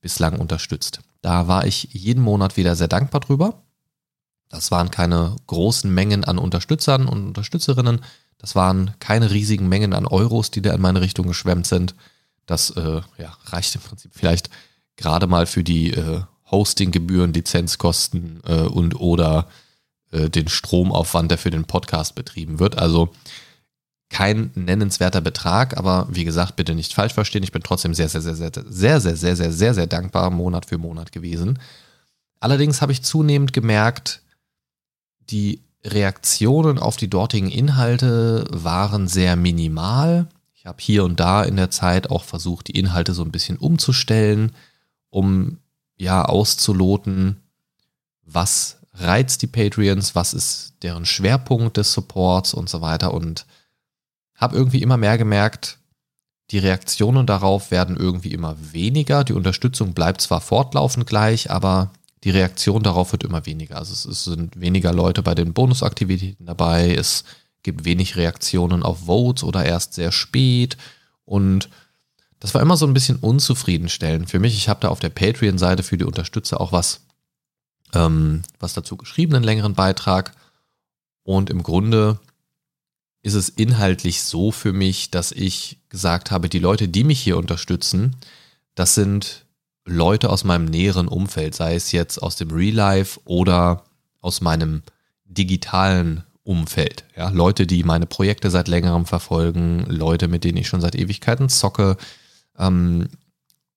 bislang 0.00 0.38
unterstützt. 0.38 1.00
Da 1.22 1.48
war 1.48 1.66
ich 1.66 1.88
jeden 1.92 2.22
Monat 2.22 2.56
wieder 2.56 2.76
sehr 2.76 2.88
dankbar 2.88 3.20
drüber. 3.20 3.62
Das 4.48 4.70
waren 4.70 4.90
keine 4.90 5.36
großen 5.46 5.92
Mengen 5.92 6.24
an 6.24 6.38
Unterstützern 6.38 7.06
und 7.06 7.26
Unterstützerinnen. 7.26 8.00
Das 8.38 8.54
waren 8.54 8.94
keine 9.00 9.30
riesigen 9.30 9.68
Mengen 9.68 9.92
an 9.92 10.06
Euros, 10.06 10.50
die 10.50 10.62
da 10.62 10.72
in 10.72 10.80
meine 10.80 11.00
Richtung 11.00 11.26
geschwemmt 11.26 11.66
sind. 11.66 11.94
Das 12.46 12.70
äh, 12.70 13.02
ja, 13.18 13.36
reicht 13.46 13.74
im 13.74 13.80
Prinzip 13.82 14.12
vielleicht 14.14 14.48
gerade 14.96 15.26
mal 15.26 15.46
für 15.46 15.62
die 15.62 15.92
äh, 15.92 16.22
Hostinggebühren, 16.50 17.32
Lizenzkosten 17.32 18.40
äh, 18.46 18.62
und 18.62 18.98
oder 18.98 19.48
äh, 20.10 20.30
den 20.30 20.48
Stromaufwand, 20.48 21.30
der 21.30 21.38
für 21.38 21.50
den 21.50 21.64
Podcast 21.64 22.14
betrieben 22.14 22.58
wird. 22.58 22.78
Also 22.78 23.12
kein 24.10 24.50
nennenswerter 24.56 25.20
Betrag, 25.20 25.78
aber 25.78 26.08
wie 26.10 26.24
gesagt, 26.24 26.56
bitte 26.56 26.74
nicht 26.74 26.92
falsch 26.92 27.14
verstehen. 27.14 27.44
Ich 27.44 27.52
bin 27.52 27.62
trotzdem 27.62 27.94
sehr, 27.94 28.08
sehr, 28.08 28.20
sehr, 28.20 28.34
sehr, 28.34 28.50
sehr, 28.52 29.00
sehr, 29.00 29.16
sehr, 29.16 29.36
sehr, 29.36 29.52
sehr, 29.52 29.74
sehr 29.74 29.86
dankbar 29.86 30.30
Monat 30.30 30.66
für 30.66 30.78
Monat 30.78 31.12
gewesen. 31.12 31.60
Allerdings 32.40 32.82
habe 32.82 32.92
ich 32.92 33.02
zunehmend 33.02 33.52
gemerkt, 33.52 34.22
die 35.30 35.60
Reaktionen 35.84 36.78
auf 36.78 36.96
die 36.96 37.08
dortigen 37.08 37.50
Inhalte 37.50 38.46
waren 38.50 39.06
sehr 39.06 39.36
minimal. 39.36 40.26
Ich 40.54 40.66
habe 40.66 40.78
hier 40.80 41.04
und 41.04 41.20
da 41.20 41.44
in 41.44 41.56
der 41.56 41.70
Zeit 41.70 42.10
auch 42.10 42.24
versucht, 42.24 42.68
die 42.68 42.78
Inhalte 42.78 43.14
so 43.14 43.22
ein 43.22 43.32
bisschen 43.32 43.56
umzustellen, 43.56 44.52
um 45.08 45.58
ja 45.96 46.24
auszuloten, 46.24 47.36
was 48.24 48.78
reizt 48.94 49.42
die 49.42 49.46
Patreons, 49.46 50.14
was 50.14 50.34
ist 50.34 50.74
deren 50.82 51.06
Schwerpunkt 51.06 51.76
des 51.76 51.92
Supports 51.92 52.54
und 52.54 52.68
so 52.68 52.80
weiter 52.80 53.14
und 53.14 53.46
habe 54.40 54.56
irgendwie 54.56 54.82
immer 54.82 54.96
mehr 54.96 55.18
gemerkt, 55.18 55.78
die 56.50 56.58
Reaktionen 56.58 57.26
darauf 57.26 57.70
werden 57.70 57.96
irgendwie 57.96 58.32
immer 58.32 58.56
weniger. 58.72 59.22
Die 59.22 59.34
Unterstützung 59.34 59.92
bleibt 59.92 60.20
zwar 60.20 60.40
fortlaufend 60.40 61.06
gleich, 61.06 61.50
aber 61.50 61.90
die 62.24 62.30
Reaktion 62.30 62.82
darauf 62.82 63.12
wird 63.12 63.22
immer 63.22 63.46
weniger. 63.46 63.76
Also 63.76 64.10
es, 64.10 64.24
sind 64.24 64.60
weniger 64.60 64.92
Leute 64.92 65.22
bei 65.22 65.34
den 65.34 65.52
Bonusaktivitäten 65.52 66.46
dabei, 66.46 66.94
es 66.94 67.24
gibt 67.62 67.84
wenig 67.84 68.16
Reaktionen 68.16 68.82
auf 68.82 69.06
Votes 69.06 69.44
oder 69.44 69.64
erst 69.64 69.94
sehr 69.94 70.12
spät 70.12 70.76
und 71.24 71.68
das 72.40 72.54
war 72.54 72.62
immer 72.62 72.78
so 72.78 72.86
ein 72.86 72.94
bisschen 72.94 73.16
unzufriedenstellend 73.16 74.30
für 74.30 74.38
mich. 74.38 74.56
Ich 74.56 74.68
habe 74.70 74.80
da 74.80 74.88
auf 74.88 74.98
der 74.98 75.10
Patreon-Seite 75.10 75.82
für 75.82 75.98
die 75.98 76.06
Unterstützer 76.06 76.58
auch 76.58 76.72
was, 76.72 77.02
ähm, 77.92 78.42
was 78.58 78.72
dazu 78.72 78.96
geschrieben, 78.96 79.34
einen 79.34 79.44
längeren 79.44 79.74
Beitrag. 79.74 80.32
Und 81.22 81.50
im 81.50 81.62
Grunde 81.62 82.18
ist 83.22 83.34
es 83.34 83.48
inhaltlich 83.48 84.22
so 84.22 84.50
für 84.50 84.72
mich, 84.72 85.10
dass 85.10 85.32
ich 85.32 85.78
gesagt 85.88 86.30
habe, 86.30 86.48
die 86.48 86.58
Leute, 86.58 86.88
die 86.88 87.04
mich 87.04 87.20
hier 87.20 87.36
unterstützen, 87.36 88.16
das 88.74 88.94
sind 88.94 89.44
Leute 89.84 90.30
aus 90.30 90.44
meinem 90.44 90.66
näheren 90.66 91.08
Umfeld, 91.08 91.54
sei 91.54 91.74
es 91.74 91.92
jetzt 91.92 92.18
aus 92.22 92.36
dem 92.36 92.50
Real 92.50 92.74
Life 92.74 93.20
oder 93.24 93.84
aus 94.20 94.40
meinem 94.40 94.82
digitalen 95.24 96.24
Umfeld. 96.42 97.04
Ja, 97.16 97.28
Leute, 97.28 97.66
die 97.66 97.82
meine 97.84 98.06
Projekte 98.06 98.50
seit 98.50 98.68
längerem 98.68 99.06
verfolgen, 99.06 99.84
Leute, 99.88 100.28
mit 100.28 100.44
denen 100.44 100.58
ich 100.58 100.68
schon 100.68 100.80
seit 100.80 100.94
Ewigkeiten 100.94 101.48
zocke. 101.48 101.96
Ähm, 102.58 103.08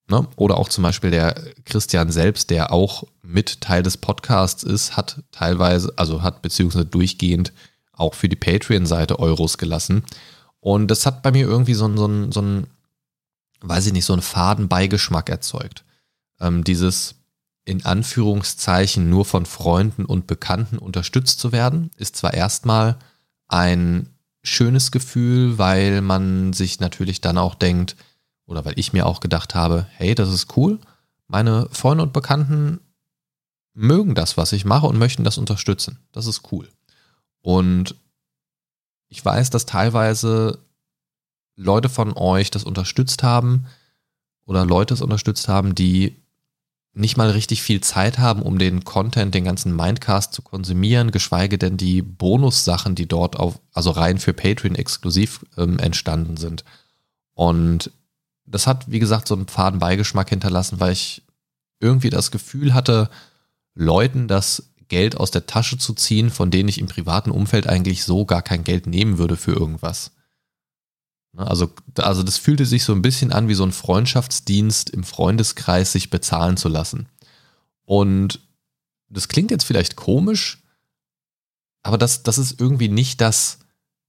ne? 0.08 0.26
Oder 0.36 0.56
auch 0.56 0.68
zum 0.68 0.82
Beispiel 0.82 1.10
der 1.10 1.34
Christian 1.64 2.10
selbst, 2.10 2.50
der 2.50 2.72
auch 2.72 3.04
mit 3.22 3.60
Teil 3.60 3.82
des 3.82 3.96
Podcasts 3.96 4.62
ist, 4.62 4.96
hat 4.96 5.22
teilweise, 5.30 5.92
also 5.96 6.22
hat 6.22 6.42
beziehungsweise 6.42 6.86
durchgehend 6.86 7.52
auch 7.96 8.14
für 8.14 8.28
die 8.28 8.36
Patreon-Seite 8.36 9.18
Euros 9.18 9.58
gelassen. 9.58 10.04
Und 10.60 10.88
das 10.88 11.06
hat 11.06 11.22
bei 11.22 11.30
mir 11.30 11.46
irgendwie 11.46 11.74
so 11.74 11.84
einen, 11.84 11.96
so 11.96 12.04
einen, 12.04 12.32
so 12.32 12.40
einen 12.40 12.66
weiß 13.60 13.86
ich 13.86 13.92
nicht, 13.92 14.04
so 14.04 14.12
einen 14.12 14.22
faden 14.22 14.68
Beigeschmack 14.68 15.28
erzeugt. 15.28 15.84
Ähm, 16.40 16.64
dieses 16.64 17.16
in 17.64 17.84
Anführungszeichen 17.84 19.08
nur 19.08 19.24
von 19.24 19.46
Freunden 19.46 20.04
und 20.04 20.26
Bekannten 20.26 20.78
unterstützt 20.78 21.40
zu 21.40 21.52
werden, 21.52 21.90
ist 21.96 22.16
zwar 22.16 22.34
erstmal 22.34 22.98
ein 23.48 24.10
schönes 24.42 24.90
Gefühl, 24.90 25.56
weil 25.56 26.02
man 26.02 26.52
sich 26.52 26.80
natürlich 26.80 27.22
dann 27.22 27.38
auch 27.38 27.54
denkt, 27.54 27.96
oder 28.46 28.66
weil 28.66 28.78
ich 28.78 28.92
mir 28.92 29.06
auch 29.06 29.20
gedacht 29.20 29.54
habe, 29.54 29.86
hey, 29.96 30.14
das 30.14 30.30
ist 30.30 30.54
cool, 30.56 30.78
meine 31.26 31.68
Freunde 31.72 32.04
und 32.04 32.12
Bekannten 32.12 32.80
mögen 33.72 34.14
das, 34.14 34.36
was 34.36 34.52
ich 34.52 34.66
mache 34.66 34.86
und 34.86 34.98
möchten 34.98 35.24
das 35.24 35.38
unterstützen. 35.38 35.98
Das 36.12 36.26
ist 36.26 36.52
cool. 36.52 36.68
Und 37.44 37.94
ich 39.10 39.22
weiß, 39.22 39.50
dass 39.50 39.66
teilweise 39.66 40.60
Leute 41.56 41.90
von 41.90 42.14
euch 42.16 42.50
das 42.50 42.64
unterstützt 42.64 43.22
haben 43.22 43.66
oder 44.46 44.64
Leute 44.64 44.94
es 44.94 45.02
unterstützt 45.02 45.46
haben, 45.46 45.74
die 45.74 46.16
nicht 46.94 47.18
mal 47.18 47.28
richtig 47.28 47.62
viel 47.62 47.82
Zeit 47.82 48.18
haben, 48.18 48.40
um 48.40 48.58
den 48.58 48.84
Content, 48.84 49.34
den 49.34 49.44
ganzen 49.44 49.76
Mindcast 49.76 50.32
zu 50.32 50.40
konsumieren, 50.40 51.10
geschweige 51.10 51.58
denn 51.58 51.76
die 51.76 52.00
Bonussachen, 52.00 52.94
die 52.94 53.06
dort 53.06 53.36
auf, 53.36 53.60
also 53.74 53.90
rein 53.90 54.18
für 54.18 54.32
Patreon 54.32 54.74
exklusiv 54.74 55.44
ähm, 55.58 55.78
entstanden 55.78 56.38
sind. 56.38 56.64
Und 57.34 57.90
das 58.46 58.66
hat, 58.66 58.90
wie 58.90 59.00
gesagt, 59.00 59.28
so 59.28 59.34
einen 59.34 59.48
faden 59.48 59.80
Beigeschmack 59.80 60.30
hinterlassen, 60.30 60.80
weil 60.80 60.92
ich 60.92 61.22
irgendwie 61.78 62.10
das 62.10 62.30
Gefühl 62.30 62.72
hatte, 62.72 63.10
Leuten 63.74 64.28
das 64.28 64.70
Geld 64.88 65.16
aus 65.16 65.30
der 65.30 65.46
Tasche 65.46 65.78
zu 65.78 65.94
ziehen, 65.94 66.30
von 66.30 66.50
denen 66.50 66.68
ich 66.68 66.78
im 66.78 66.86
privaten 66.86 67.30
Umfeld 67.30 67.66
eigentlich 67.66 68.04
so 68.04 68.24
gar 68.24 68.42
kein 68.42 68.64
Geld 68.64 68.86
nehmen 68.86 69.18
würde 69.18 69.36
für 69.36 69.52
irgendwas. 69.52 70.12
Ne, 71.32 71.46
also, 71.46 71.72
also 71.96 72.22
das 72.22 72.38
fühlte 72.38 72.66
sich 72.66 72.84
so 72.84 72.92
ein 72.92 73.02
bisschen 73.02 73.32
an 73.32 73.48
wie 73.48 73.54
so 73.54 73.64
ein 73.64 73.72
Freundschaftsdienst 73.72 74.90
im 74.90 75.04
Freundeskreis, 75.04 75.92
sich 75.92 76.10
bezahlen 76.10 76.56
zu 76.56 76.68
lassen. 76.68 77.08
Und 77.84 78.40
das 79.08 79.28
klingt 79.28 79.50
jetzt 79.50 79.64
vielleicht 79.64 79.96
komisch, 79.96 80.62
aber 81.82 81.98
das, 81.98 82.22
das 82.22 82.38
ist 82.38 82.60
irgendwie 82.60 82.88
nicht 82.88 83.20
das, 83.20 83.58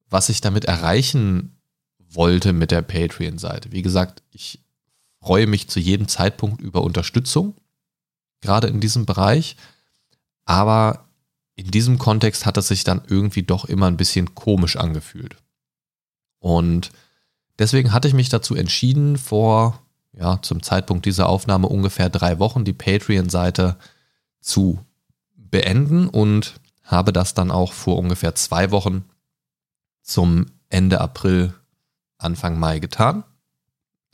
was 0.10 0.30
ich 0.30 0.40
damit 0.42 0.66
erreichen 0.66 1.58
wollte 2.00 2.54
mit 2.54 2.72
der 2.72 2.82
Patreon-Seite. 2.82 3.72
Wie 3.72 3.82
gesagt, 3.82 4.24
ich 4.32 4.60
freue 5.20 5.48
mich 5.48 5.68
zu 5.68 5.80
jedem 5.80 6.08
Zeitpunkt 6.08 6.62
über 6.62 6.82
Unterstützung, 6.82 7.56
gerade 8.42 8.68
in 8.68 8.80
diesem 8.80 9.06
Bereich. 9.06 9.58
Aber 10.46 11.06
in 11.56 11.72
diesem 11.72 11.98
Kontext 11.98 12.46
hat 12.46 12.58
es 12.58 12.68
sich 12.68 12.84
dann 12.84 13.02
irgendwie 13.08 13.44
doch 13.44 13.66
immer 13.66 13.88
ein 13.88 13.98
bisschen 13.98 14.36
komisch 14.36 14.78
angefühlt. 14.78 15.36
Und 16.40 16.92
deswegen 17.58 17.92
hatte 17.92 18.08
ich 18.08 18.14
mich 18.14 18.30
dazu 18.30 18.56
entschieden, 18.56 19.18
vor, 19.18 19.82
ja, 20.14 20.42
zum 20.42 20.62
Zeitpunkt 20.62 21.06
dieser 21.06 21.28
Aufnahme 21.28 21.68
ungefähr 21.68 22.10
drei 22.10 22.40
Wochen 22.40 22.66
die 22.66 22.74
Patreon-Seite 22.74 23.78
zu 24.42 24.80
beenden 25.36 26.08
und 26.08 26.60
habe 26.84 27.12
das 27.12 27.34
dann 27.34 27.50
auch 27.52 27.74
vor 27.74 27.98
ungefähr 27.98 28.36
zwei 28.36 28.70
Wochen 28.72 29.06
zum 30.04 30.46
Ende 30.70 31.02
April, 31.02 31.54
Anfang 32.18 32.60
Mai 32.60 32.80
getan. 32.80 33.24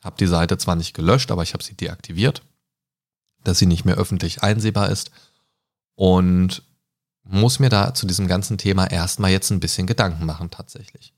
Habe 0.02 0.16
die 0.18 0.28
Seite 0.28 0.58
zwar 0.58 0.76
nicht 0.76 0.94
gelöscht, 0.94 1.32
aber 1.32 1.44
ich 1.44 1.54
habe 1.54 1.64
sie 1.64 1.76
deaktiviert, 1.76 2.44
dass 3.44 3.60
sie 3.60 3.66
nicht 3.66 3.84
mehr 3.84 3.96
öffentlich 3.96 4.42
einsehbar 4.42 4.90
ist 4.90 5.12
und 6.02 6.64
muss 7.22 7.60
mir 7.60 7.70
da 7.70 7.94
zu 7.94 8.08
diesem 8.08 8.28
ganzen 8.28 8.58
Thema 8.58 8.90
erstmal 8.90 9.30
jetzt 9.30 9.52
ein 9.52 9.60
bisschen 9.60 9.86
Gedanken 9.86 10.26
machen 10.26 10.50
tatsächlich. 10.50 11.14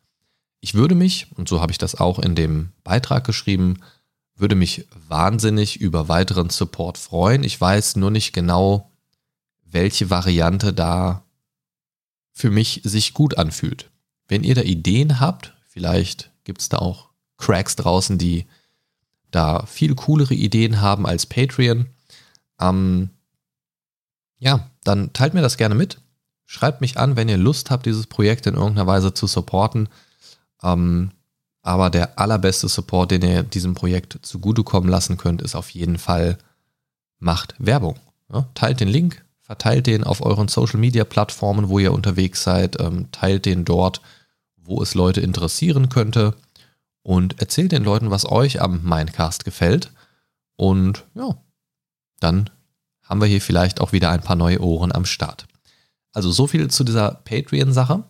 Ich 0.59 0.73
würde 0.73 0.93
mich, 0.93 1.27
und 1.37 1.47
so 1.47 1.61
habe 1.61 1.71
ich 1.71 1.77
das 1.77 1.95
auch 1.95 2.19
in 2.19 2.35
dem 2.35 2.73
Beitrag 2.83 3.23
geschrieben, 3.23 3.79
würde 4.35 4.55
mich 4.55 4.85
wahnsinnig 5.07 5.79
über 5.79 6.09
weiteren 6.09 6.49
Support 6.49 6.97
freuen. 6.97 7.45
Ich 7.45 7.61
weiß 7.61 7.95
nur 7.95 8.11
nicht 8.11 8.33
genau, 8.33 8.91
welche 9.63 10.09
Variante 10.09 10.73
da 10.73 11.23
für 12.33 12.51
mich 12.51 12.81
sich 12.83 13.13
gut 13.13 13.37
anfühlt. 13.37 13.89
Wenn 14.27 14.43
ihr 14.43 14.55
da 14.55 14.63
Ideen 14.63 15.21
habt, 15.21 15.53
vielleicht 15.65 16.29
gibt 16.43 16.59
es 16.59 16.67
da 16.67 16.79
auch 16.79 17.07
Cracks 17.37 17.77
draußen, 17.77 18.17
die 18.17 18.47
da 19.31 19.65
viel 19.65 19.95
coolere 19.95 20.33
Ideen 20.33 20.81
haben 20.81 21.05
als 21.05 21.25
Patreon. 21.25 21.85
Ähm, 22.59 23.11
ja, 24.39 24.69
dann 24.83 25.13
teilt 25.13 25.33
mir 25.33 25.41
das 25.41 25.57
gerne 25.57 25.75
mit. 25.75 25.99
Schreibt 26.45 26.81
mich 26.81 26.97
an, 26.97 27.15
wenn 27.15 27.29
ihr 27.29 27.37
Lust 27.37 27.71
habt, 27.71 27.85
dieses 27.85 28.07
Projekt 28.07 28.47
in 28.47 28.55
irgendeiner 28.55 28.87
Weise 28.87 29.13
zu 29.13 29.27
supporten. 29.27 29.89
Ähm, 30.61 31.11
aber 31.61 31.89
der 31.89 32.19
allerbeste 32.19 32.67
Support, 32.67 33.11
den 33.11 33.21
ihr 33.21 33.43
diesem 33.43 33.73
Projekt 33.73 34.19
zugutekommen 34.21 34.89
lassen 34.89 35.17
könnt, 35.17 35.41
ist 35.41 35.55
auf 35.55 35.69
jeden 35.69 35.97
Fall, 35.97 36.37
macht 37.19 37.55
Werbung. 37.57 37.97
Ja, 38.31 38.47
teilt 38.53 38.81
den 38.81 38.89
Link, 38.89 39.23
verteilt 39.41 39.87
den 39.87 40.03
auf 40.03 40.21
euren 40.21 40.49
Social-Media-Plattformen, 40.49 41.69
wo 41.69 41.79
ihr 41.79 41.93
unterwegs 41.93 42.43
seid, 42.43 42.79
ähm, 42.81 43.07
teilt 43.11 43.45
den 43.45 43.63
dort, 43.63 44.01
wo 44.57 44.81
es 44.81 44.93
Leute 44.93 45.21
interessieren 45.21 45.89
könnte. 45.89 46.35
und 47.03 47.41
erzählt 47.41 47.73
den 47.73 47.83
Leuten, 47.83 48.11
was 48.11 48.25
euch 48.25 48.61
am 48.61 48.81
Mindcast 48.83 49.43
gefällt. 49.45 49.91
Und 50.55 51.05
ja, 51.15 51.35
dann 52.19 52.49
haben 53.03 53.21
wir 53.21 53.27
hier 53.27 53.41
vielleicht 53.41 53.81
auch 53.81 53.91
wieder 53.91 54.09
ein 54.09 54.21
paar 54.21 54.35
neue 54.35 54.61
Ohren 54.61 54.91
am 54.91 55.05
Start. 55.05 55.45
Also 56.13 56.31
so 56.31 56.47
viel 56.47 56.69
zu 56.69 56.83
dieser 56.83 57.11
Patreon-Sache. 57.25 58.03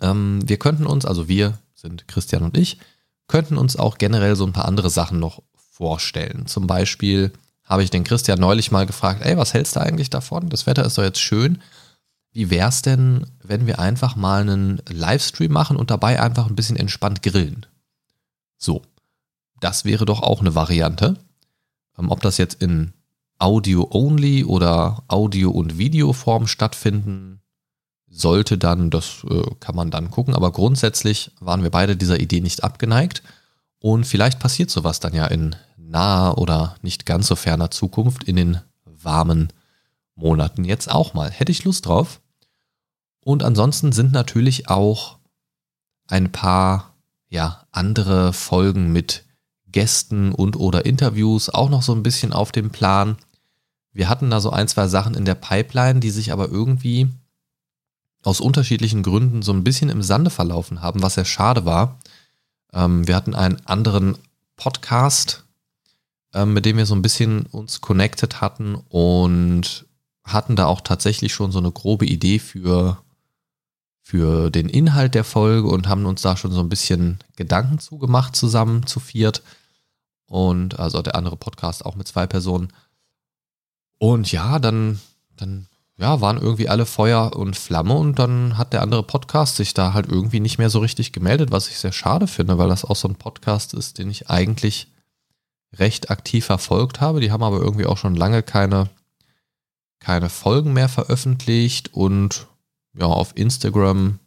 Ähm, 0.00 0.40
wir 0.46 0.58
könnten 0.58 0.86
uns, 0.86 1.04
also 1.04 1.28
wir 1.28 1.58
sind 1.74 2.08
Christian 2.08 2.42
und 2.42 2.56
ich, 2.56 2.78
könnten 3.28 3.58
uns 3.58 3.76
auch 3.76 3.98
generell 3.98 4.36
so 4.36 4.46
ein 4.46 4.52
paar 4.52 4.66
andere 4.66 4.90
Sachen 4.90 5.18
noch 5.18 5.42
vorstellen. 5.54 6.46
Zum 6.46 6.66
Beispiel 6.66 7.32
habe 7.64 7.82
ich 7.82 7.90
den 7.90 8.04
Christian 8.04 8.38
neulich 8.38 8.70
mal 8.70 8.86
gefragt, 8.86 9.22
ey, 9.24 9.36
was 9.36 9.52
hältst 9.52 9.76
du 9.76 9.80
eigentlich 9.80 10.10
davon? 10.10 10.48
Das 10.48 10.66
Wetter 10.66 10.84
ist 10.84 10.96
doch 10.96 11.02
jetzt 11.02 11.20
schön. 11.20 11.62
Wie 12.32 12.50
wäre 12.50 12.68
es 12.68 12.82
denn, 12.82 13.26
wenn 13.42 13.66
wir 13.66 13.78
einfach 13.78 14.14
mal 14.14 14.42
einen 14.42 14.80
Livestream 14.88 15.52
machen 15.52 15.76
und 15.76 15.90
dabei 15.90 16.20
einfach 16.20 16.46
ein 16.46 16.56
bisschen 16.56 16.76
entspannt 16.76 17.22
grillen? 17.22 17.66
So, 18.58 18.82
das 19.60 19.84
wäre 19.84 20.04
doch 20.04 20.22
auch 20.22 20.40
eine 20.40 20.54
Variante. 20.54 21.16
Ähm, 21.98 22.10
ob 22.10 22.20
das 22.20 22.38
jetzt 22.38 22.62
in 22.62 22.92
Audio-only 23.38 24.44
oder 24.44 25.04
Audio- 25.08 25.50
und 25.50 25.78
Videoform 25.78 26.46
stattfinden 26.46 27.40
sollte, 28.08 28.56
dann, 28.56 28.90
das 28.90 29.24
äh, 29.28 29.42
kann 29.60 29.76
man 29.76 29.90
dann 29.90 30.10
gucken. 30.10 30.34
Aber 30.34 30.52
grundsätzlich 30.52 31.32
waren 31.40 31.62
wir 31.62 31.70
beide 31.70 31.96
dieser 31.96 32.20
Idee 32.20 32.40
nicht 32.40 32.64
abgeneigt. 32.64 33.22
Und 33.78 34.06
vielleicht 34.06 34.38
passiert 34.38 34.70
sowas 34.70 35.00
dann 35.00 35.14
ja 35.14 35.26
in 35.26 35.54
naher 35.76 36.38
oder 36.38 36.76
nicht 36.82 37.06
ganz 37.06 37.26
so 37.26 37.36
ferner 37.36 37.70
Zukunft 37.70 38.24
in 38.24 38.36
den 38.36 38.60
warmen 38.84 39.52
Monaten 40.14 40.64
jetzt 40.64 40.90
auch 40.90 41.14
mal. 41.14 41.30
Hätte 41.30 41.52
ich 41.52 41.64
Lust 41.64 41.86
drauf. 41.86 42.20
Und 43.24 43.42
ansonsten 43.42 43.92
sind 43.92 44.12
natürlich 44.12 44.68
auch 44.68 45.18
ein 46.06 46.32
paar 46.32 46.94
ja, 47.28 47.66
andere 47.72 48.32
Folgen 48.32 48.92
mit 48.92 49.24
Gästen 49.66 50.32
und 50.32 50.56
oder 50.56 50.86
Interviews 50.86 51.50
auch 51.50 51.68
noch 51.68 51.82
so 51.82 51.92
ein 51.92 52.02
bisschen 52.02 52.32
auf 52.32 52.52
dem 52.52 52.70
Plan. 52.70 53.16
Wir 53.96 54.10
hatten 54.10 54.28
da 54.28 54.40
so 54.40 54.50
ein, 54.50 54.68
zwei 54.68 54.88
Sachen 54.88 55.14
in 55.14 55.24
der 55.24 55.34
Pipeline, 55.34 56.00
die 56.00 56.10
sich 56.10 56.30
aber 56.30 56.50
irgendwie 56.50 57.08
aus 58.22 58.40
unterschiedlichen 58.40 59.02
Gründen 59.02 59.40
so 59.40 59.54
ein 59.54 59.64
bisschen 59.64 59.88
im 59.88 60.02
Sande 60.02 60.28
verlaufen 60.28 60.82
haben, 60.82 61.02
was 61.02 61.14
sehr 61.14 61.24
schade 61.24 61.64
war. 61.64 61.98
Ähm, 62.74 63.06
wir 63.08 63.16
hatten 63.16 63.34
einen 63.34 63.64
anderen 63.64 64.18
Podcast, 64.56 65.44
ähm, 66.34 66.52
mit 66.52 66.66
dem 66.66 66.76
wir 66.76 66.84
so 66.84 66.94
ein 66.94 67.00
bisschen 67.00 67.46
uns 67.46 67.80
connected 67.80 68.42
hatten 68.42 68.74
und 68.74 69.86
hatten 70.24 70.56
da 70.56 70.66
auch 70.66 70.82
tatsächlich 70.82 71.32
schon 71.32 71.50
so 71.50 71.58
eine 71.58 71.72
grobe 71.72 72.04
Idee 72.04 72.38
für, 72.38 72.98
für 74.02 74.50
den 74.50 74.68
Inhalt 74.68 75.14
der 75.14 75.24
Folge 75.24 75.68
und 75.68 75.88
haben 75.88 76.04
uns 76.04 76.20
da 76.20 76.36
schon 76.36 76.52
so 76.52 76.60
ein 76.60 76.68
bisschen 76.68 77.20
Gedanken 77.36 77.78
zugemacht 77.78 78.36
zusammen 78.36 78.86
zu 78.86 79.00
viert. 79.00 79.42
Und 80.26 80.78
also 80.78 81.00
der 81.00 81.14
andere 81.14 81.38
Podcast 81.38 81.86
auch 81.86 81.94
mit 81.94 82.08
zwei 82.08 82.26
Personen. 82.26 82.74
Und 83.98 84.30
ja, 84.32 84.58
dann, 84.58 85.00
dann 85.36 85.66
ja, 85.98 86.20
waren 86.20 86.38
irgendwie 86.38 86.68
alle 86.68 86.86
Feuer 86.86 87.34
und 87.34 87.56
Flamme 87.56 87.94
und 87.94 88.18
dann 88.18 88.58
hat 88.58 88.72
der 88.72 88.82
andere 88.82 89.02
Podcast 89.02 89.56
sich 89.56 89.72
da 89.72 89.94
halt 89.94 90.06
irgendwie 90.10 90.40
nicht 90.40 90.58
mehr 90.58 90.68
so 90.68 90.80
richtig 90.80 91.12
gemeldet, 91.12 91.50
was 91.50 91.68
ich 91.68 91.78
sehr 91.78 91.92
schade 91.92 92.26
finde, 92.26 92.58
weil 92.58 92.68
das 92.68 92.84
auch 92.84 92.96
so 92.96 93.08
ein 93.08 93.16
Podcast 93.16 93.72
ist, 93.72 93.98
den 93.98 94.10
ich 94.10 94.28
eigentlich 94.28 94.88
recht 95.72 96.10
aktiv 96.10 96.44
verfolgt 96.44 97.00
habe. 97.00 97.20
Die 97.20 97.32
haben 97.32 97.42
aber 97.42 97.60
irgendwie 97.60 97.86
auch 97.86 97.96
schon 97.96 98.14
lange 98.14 98.42
keine, 98.42 98.90
keine 99.98 100.28
Folgen 100.28 100.74
mehr 100.74 100.88
veröffentlicht 100.88 101.94
und 101.94 102.46
ja, 102.98 103.06
auf 103.06 103.32
Instagram 103.34 104.18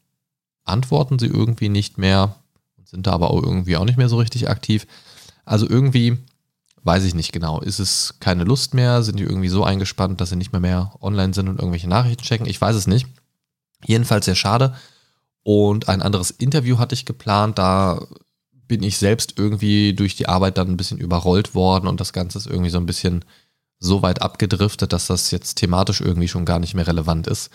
antworten 0.65 1.19
sie 1.19 1.27
irgendwie 1.27 1.69
nicht 1.69 1.97
mehr 1.97 2.35
und 2.77 2.87
sind 2.87 3.07
da 3.07 3.11
aber 3.11 3.31
auch 3.31 3.41
irgendwie 3.41 3.77
auch 3.77 3.85
nicht 3.85 3.97
mehr 3.97 4.09
so 4.09 4.17
richtig 4.17 4.49
aktiv. 4.49 4.87
Also 5.45 5.67
irgendwie 5.67 6.17
weiß 6.83 7.03
ich 7.03 7.13
nicht 7.13 7.31
genau. 7.31 7.59
Ist 7.61 7.79
es 7.79 8.15
keine 8.19 8.43
Lust 8.43 8.73
mehr? 8.73 9.03
Sind 9.03 9.19
die 9.19 9.23
irgendwie 9.23 9.49
so 9.49 9.63
eingespannt, 9.63 10.21
dass 10.21 10.29
sie 10.29 10.35
nicht 10.35 10.51
mehr 10.51 10.61
mehr 10.61 10.93
online 11.01 11.33
sind 11.33 11.49
und 11.49 11.59
irgendwelche 11.59 11.89
Nachrichten 11.89 12.23
checken? 12.23 12.47
Ich 12.47 12.59
weiß 12.59 12.75
es 12.75 12.87
nicht. 12.87 13.07
Jedenfalls 13.85 14.25
sehr 14.25 14.35
schade. 14.35 14.75
Und 15.43 15.89
ein 15.89 16.01
anderes 16.01 16.31
Interview 16.31 16.77
hatte 16.77 16.95
ich 16.95 17.05
geplant. 17.05 17.57
Da 17.57 18.05
bin 18.67 18.83
ich 18.83 18.97
selbst 18.97 19.33
irgendwie 19.37 19.93
durch 19.93 20.15
die 20.15 20.27
Arbeit 20.27 20.57
dann 20.57 20.69
ein 20.69 20.77
bisschen 20.77 20.99
überrollt 20.99 21.55
worden 21.55 21.87
und 21.87 21.99
das 21.99 22.13
Ganze 22.13 22.37
ist 22.37 22.45
irgendwie 22.45 22.69
so 22.69 22.77
ein 22.77 22.85
bisschen 22.85 23.25
so 23.79 24.01
weit 24.01 24.21
abgedriftet, 24.21 24.93
dass 24.93 25.07
das 25.07 25.31
jetzt 25.31 25.55
thematisch 25.55 26.01
irgendwie 26.01 26.27
schon 26.27 26.45
gar 26.45 26.59
nicht 26.59 26.75
mehr 26.75 26.85
relevant 26.85 27.27
ist. 27.27 27.49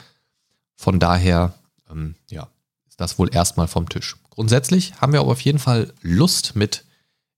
Von 0.74 0.98
daher, 0.98 1.54
ähm, 1.90 2.16
ja, 2.30 2.48
ist 2.88 3.00
das 3.00 3.18
wohl 3.18 3.32
erstmal 3.32 3.68
vom 3.68 3.88
Tisch. 3.88 4.16
Grundsätzlich 4.30 5.00
haben 5.00 5.12
wir 5.12 5.20
aber 5.20 5.30
auf 5.30 5.40
jeden 5.40 5.58
Fall 5.58 5.92
Lust 6.00 6.56
mit 6.56 6.84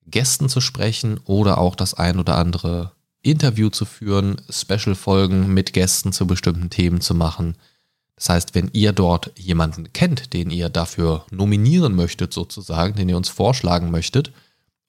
Gästen 0.06 0.48
zu 0.48 0.60
sprechen 0.60 1.20
oder 1.24 1.58
auch 1.58 1.74
das 1.74 1.94
ein 1.94 2.18
oder 2.18 2.38
andere 2.38 2.92
Interview 3.22 3.70
zu 3.70 3.84
führen, 3.84 4.40
Special-Folgen 4.48 5.52
mit 5.52 5.72
Gästen 5.72 6.12
zu 6.12 6.26
bestimmten 6.26 6.70
Themen 6.70 7.00
zu 7.00 7.14
machen. 7.14 7.56
Das 8.14 8.28
heißt, 8.28 8.54
wenn 8.54 8.70
ihr 8.72 8.92
dort 8.92 9.32
jemanden 9.36 9.92
kennt, 9.92 10.32
den 10.32 10.50
ihr 10.50 10.68
dafür 10.68 11.26
nominieren 11.30 11.94
möchtet, 11.94 12.32
sozusagen, 12.32 12.94
den 12.94 13.08
ihr 13.08 13.16
uns 13.16 13.28
vorschlagen 13.28 13.90
möchtet, 13.90 14.32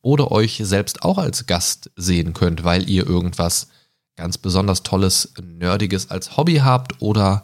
oder 0.01 0.31
euch 0.31 0.61
selbst 0.63 1.03
auch 1.03 1.17
als 1.17 1.47
Gast 1.47 1.91
sehen 1.95 2.33
könnt, 2.33 2.63
weil 2.63 2.89
ihr 2.89 3.05
irgendwas 3.05 3.67
ganz 4.15 4.37
besonders 4.37 4.83
Tolles, 4.83 5.33
Nerdiges 5.41 6.09
als 6.09 6.37
Hobby 6.37 6.57
habt 6.57 7.01
oder 7.01 7.43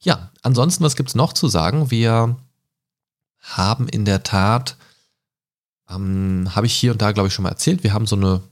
Ja, 0.00 0.30
ansonsten, 0.42 0.84
was 0.84 0.94
gibt 0.94 1.08
es 1.08 1.16
noch 1.16 1.32
zu 1.32 1.48
sagen? 1.48 1.90
Wir 1.90 2.36
haben 3.40 3.88
in 3.88 4.04
der 4.04 4.22
Tat, 4.22 4.76
ähm, 5.90 6.50
habe 6.54 6.66
ich 6.66 6.74
hier 6.74 6.92
und 6.92 7.02
da, 7.02 7.10
glaube 7.10 7.26
ich, 7.26 7.34
schon 7.34 7.42
mal 7.42 7.48
erzählt, 7.48 7.82
wir 7.82 7.92
haben 7.92 8.06
so 8.06 8.14
eine, 8.14 8.42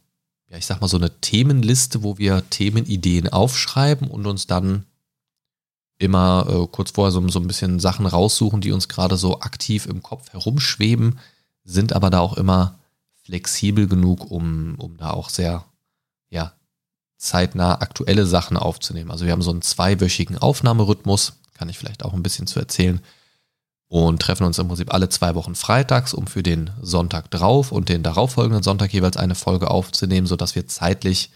ja, 0.48 0.58
ich 0.58 0.66
sag 0.66 0.80
mal, 0.80 0.88
so 0.88 0.96
eine 0.96 1.20
Themenliste, 1.20 2.02
wo 2.02 2.18
wir 2.18 2.42
Themenideen 2.50 3.28
aufschreiben 3.28 4.08
und 4.08 4.26
uns 4.26 4.48
dann 4.48 4.86
immer 6.02 6.46
äh, 6.48 6.66
kurz 6.70 6.90
vorher 6.90 7.12
so, 7.12 7.26
so 7.28 7.38
ein 7.38 7.46
bisschen 7.46 7.78
Sachen 7.78 8.06
raussuchen, 8.06 8.60
die 8.60 8.72
uns 8.72 8.88
gerade 8.88 9.16
so 9.16 9.40
aktiv 9.40 9.86
im 9.86 10.02
Kopf 10.02 10.32
herumschweben, 10.32 11.18
sind 11.64 11.92
aber 11.92 12.10
da 12.10 12.18
auch 12.18 12.36
immer 12.36 12.78
flexibel 13.22 13.86
genug, 13.86 14.30
um, 14.30 14.74
um 14.78 14.96
da 14.96 15.10
auch 15.10 15.28
sehr, 15.28 15.64
ja, 16.28 16.52
zeitnah 17.18 17.80
aktuelle 17.80 18.26
Sachen 18.26 18.56
aufzunehmen. 18.56 19.12
Also 19.12 19.24
wir 19.24 19.32
haben 19.32 19.42
so 19.42 19.52
einen 19.52 19.62
zweiwöchigen 19.62 20.38
Aufnahmerhythmus, 20.38 21.34
kann 21.54 21.68
ich 21.68 21.78
vielleicht 21.78 22.04
auch 22.04 22.14
ein 22.14 22.24
bisschen 22.24 22.48
zu 22.48 22.58
erzählen, 22.58 23.00
und 23.86 24.22
treffen 24.22 24.44
uns 24.44 24.58
im 24.58 24.68
Prinzip 24.68 24.92
alle 24.92 25.10
zwei 25.10 25.34
Wochen 25.34 25.54
freitags, 25.54 26.14
um 26.14 26.26
für 26.26 26.42
den 26.42 26.70
Sonntag 26.80 27.30
drauf 27.30 27.70
und 27.70 27.90
den 27.90 28.02
darauffolgenden 28.02 28.62
Sonntag 28.62 28.92
jeweils 28.92 29.18
eine 29.18 29.34
Folge 29.34 29.70
aufzunehmen, 29.70 30.26
sodass 30.26 30.56
wir 30.56 30.66
zeitlich 30.66 31.30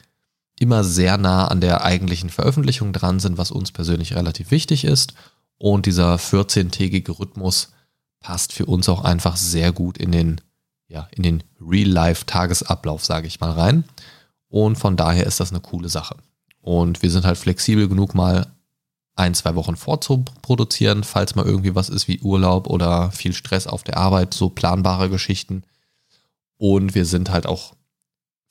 immer 0.58 0.84
sehr 0.84 1.18
nah 1.18 1.48
an 1.48 1.60
der 1.60 1.84
eigentlichen 1.84 2.30
Veröffentlichung 2.30 2.92
dran 2.92 3.20
sind, 3.20 3.38
was 3.38 3.50
uns 3.50 3.72
persönlich 3.72 4.14
relativ 4.14 4.50
wichtig 4.50 4.84
ist. 4.84 5.14
Und 5.58 5.86
dieser 5.86 6.16
14-tägige 6.16 7.18
Rhythmus 7.18 7.72
passt 8.20 8.52
für 8.52 8.66
uns 8.66 8.88
auch 8.88 9.04
einfach 9.04 9.36
sehr 9.36 9.72
gut 9.72 9.98
in 9.98 10.12
den, 10.12 10.40
ja, 10.88 11.08
in 11.12 11.22
den 11.22 11.42
Real-Life-Tagesablauf, 11.60 13.04
sage 13.04 13.26
ich 13.26 13.40
mal, 13.40 13.52
rein. 13.52 13.84
Und 14.48 14.76
von 14.76 14.96
daher 14.96 15.26
ist 15.26 15.40
das 15.40 15.50
eine 15.50 15.60
coole 15.60 15.88
Sache. 15.88 16.16
Und 16.60 17.02
wir 17.02 17.10
sind 17.10 17.24
halt 17.24 17.38
flexibel 17.38 17.88
genug, 17.88 18.14
mal 18.14 18.46
ein, 19.14 19.34
zwei 19.34 19.54
Wochen 19.54 19.76
vorzuproduzieren, 19.76 21.04
falls 21.04 21.34
mal 21.34 21.46
irgendwie 21.46 21.74
was 21.74 21.88
ist 21.88 22.08
wie 22.08 22.20
Urlaub 22.20 22.68
oder 22.68 23.10
viel 23.12 23.32
Stress 23.32 23.66
auf 23.66 23.82
der 23.82 23.96
Arbeit, 23.96 24.34
so 24.34 24.50
planbare 24.50 25.08
Geschichten. 25.08 25.62
Und 26.58 26.94
wir 26.94 27.04
sind 27.04 27.30
halt 27.30 27.46
auch 27.46 27.75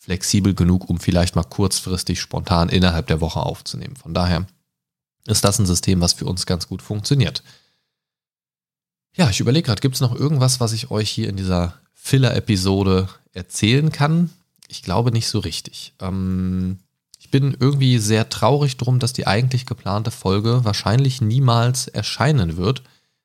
flexibel 0.06 0.54
genug, 0.54 0.88
um 0.88 1.00
vielleicht 1.00 1.36
mal 1.36 1.44
kurzfristig 1.44 2.22
spontan 2.22 2.70
innerhalb 2.70 3.08
der 3.08 3.22
Woche 3.22 3.40
aufzunehmen. 3.40 3.96
Von 3.96 4.14
daher 4.14 4.46
ist 5.26 5.44
das 5.44 5.58
ein 5.58 5.66
System, 5.66 6.00
was 6.00 6.14
für 6.14 6.26
uns 6.26 6.46
ganz 6.46 6.68
gut 6.68 6.84
funktioniert. 6.84 7.42
Ja, 9.16 9.30
ich 9.32 9.40
überlege 9.40 9.66
gerade, 9.66 9.82
gibt 9.82 9.96
es 9.96 10.02
noch 10.02 10.14
irgendwas, 10.14 10.60
was 10.60 10.74
ich 10.74 10.92
euch 10.92 11.10
hier 11.10 11.28
in 11.28 11.38
dieser 11.38 11.80
Filler-Episode 11.94 13.10
erzählen 13.34 13.92
kann? 13.92 14.30
Ich 14.68 14.84
glaube 14.84 15.12
nicht 15.12 15.28
so 15.28 15.40
richtig. 15.40 15.94
Ähm, 16.00 16.78
ich 17.18 17.32
bin 17.32 17.58
irgendwie 17.60 17.98
sehr 17.98 18.30
traurig 18.30 18.78
drum, 18.78 19.00
dass 19.00 19.14
die 19.14 19.26
eigentlich 19.26 19.66
geplante 19.66 20.12
Folge 20.12 20.64
wahrscheinlich 20.66 21.20
niemals 21.20 21.88
erscheinen 21.88 22.58
wird. 22.58 22.84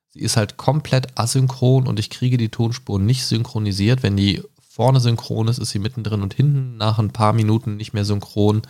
Sie 0.08 0.20
ist 0.20 0.38
halt 0.38 0.56
komplett 0.56 1.18
asynchron 1.18 1.86
und 1.86 1.98
ich 1.98 2.08
kriege 2.08 2.38
die 2.38 2.48
Tonspur 2.48 2.98
nicht 2.98 3.26
synchronisiert, 3.26 4.02
wenn 4.02 4.16
die 4.16 4.42
vorne 4.70 5.00
synchron 5.00 5.48
ist, 5.48 5.58
ist 5.58 5.70
sie 5.70 5.80
mittendrin 5.80 6.22
und 6.22 6.32
hinten 6.32 6.76
nach 6.76 7.00
ein 7.00 7.10
paar 7.10 7.32
Minuten 7.32 7.76
nicht 7.76 7.92
mehr 7.92 8.04
synchron. 8.04 8.62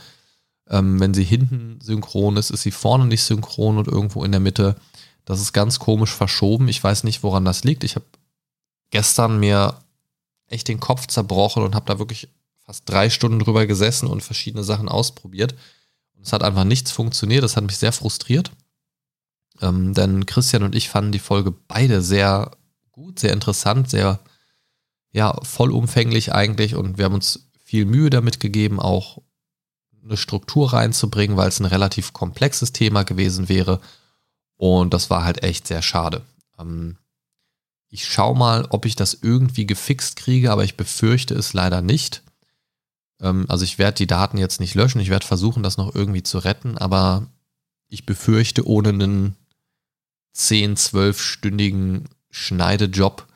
Ähm, 0.66 0.98
wenn 0.98 1.12
sie 1.12 1.24
hinten 1.24 1.78
synchron 1.82 2.38
ist, 2.38 2.48
ist 2.48 2.62
sie 2.62 2.70
vorne 2.70 3.04
nicht 3.04 3.22
synchron 3.22 3.76
und 3.76 3.86
irgendwo 3.86 4.24
in 4.24 4.32
der 4.32 4.40
Mitte. 4.40 4.76
Das 5.26 5.42
ist 5.42 5.52
ganz 5.52 5.78
komisch 5.78 6.14
verschoben. 6.14 6.68
Ich 6.68 6.82
weiß 6.82 7.04
nicht, 7.04 7.22
woran 7.22 7.44
das 7.44 7.64
liegt. 7.64 7.84
Ich 7.84 7.96
habe 7.96 8.06
gestern 8.90 9.40
mir 9.40 9.74
echt 10.46 10.68
den 10.68 10.80
Kopf 10.80 11.06
zerbrochen 11.06 11.62
und 11.62 11.74
habe 11.74 11.84
da 11.84 11.98
wirklich 11.98 12.28
fast 12.64 12.88
drei 12.88 13.10
Stunden 13.10 13.38
drüber 13.38 13.66
gesessen 13.66 14.08
und 14.08 14.22
verschiedene 14.22 14.64
Sachen 14.64 14.88
ausprobiert. 14.88 15.54
Und 16.16 16.26
es 16.26 16.32
hat 16.32 16.42
einfach 16.42 16.64
nichts 16.64 16.92
funktioniert. 16.92 17.44
Das 17.44 17.56
hat 17.56 17.64
mich 17.64 17.76
sehr 17.76 17.92
frustriert. 17.92 18.52
Ähm, 19.60 19.92
denn 19.92 20.24
Christian 20.24 20.62
und 20.62 20.74
ich 20.74 20.88
fanden 20.88 21.12
die 21.12 21.18
Folge 21.18 21.52
beide 21.68 22.00
sehr 22.00 22.52
gut, 22.90 23.18
sehr 23.18 23.34
interessant, 23.34 23.90
sehr 23.90 24.18
ja, 25.12 25.36
vollumfänglich 25.42 26.32
eigentlich 26.32 26.74
und 26.74 26.98
wir 26.98 27.04
haben 27.04 27.14
uns 27.14 27.50
viel 27.64 27.84
Mühe 27.84 28.10
damit 28.10 28.40
gegeben, 28.40 28.80
auch 28.80 29.18
eine 30.04 30.16
Struktur 30.16 30.72
reinzubringen, 30.72 31.36
weil 31.36 31.48
es 31.48 31.60
ein 31.60 31.66
relativ 31.66 32.12
komplexes 32.12 32.72
Thema 32.72 33.02
gewesen 33.02 33.48
wäre. 33.48 33.80
Und 34.56 34.94
das 34.94 35.10
war 35.10 35.24
halt 35.24 35.42
echt 35.42 35.66
sehr 35.66 35.82
schade. 35.82 36.22
Ähm, 36.58 36.96
ich 37.88 38.06
schaue 38.06 38.36
mal, 38.36 38.66
ob 38.70 38.86
ich 38.86 38.96
das 38.96 39.18
irgendwie 39.20 39.66
gefixt 39.66 40.16
kriege, 40.16 40.52
aber 40.52 40.64
ich 40.64 40.76
befürchte 40.76 41.34
es 41.34 41.52
leider 41.52 41.82
nicht. 41.82 42.22
Ähm, 43.20 43.46
also 43.48 43.64
ich 43.64 43.78
werde 43.78 43.96
die 43.96 44.06
Daten 44.06 44.38
jetzt 44.38 44.60
nicht 44.60 44.74
löschen, 44.74 45.00
ich 45.00 45.10
werde 45.10 45.26
versuchen, 45.26 45.62
das 45.62 45.76
noch 45.76 45.94
irgendwie 45.94 46.22
zu 46.22 46.38
retten, 46.38 46.78
aber 46.78 47.26
ich 47.88 48.06
befürchte, 48.06 48.66
ohne 48.66 48.90
einen 48.90 49.36
10, 50.32 50.76
12-stündigen 50.76 52.04
Schneidejob, 52.30 53.26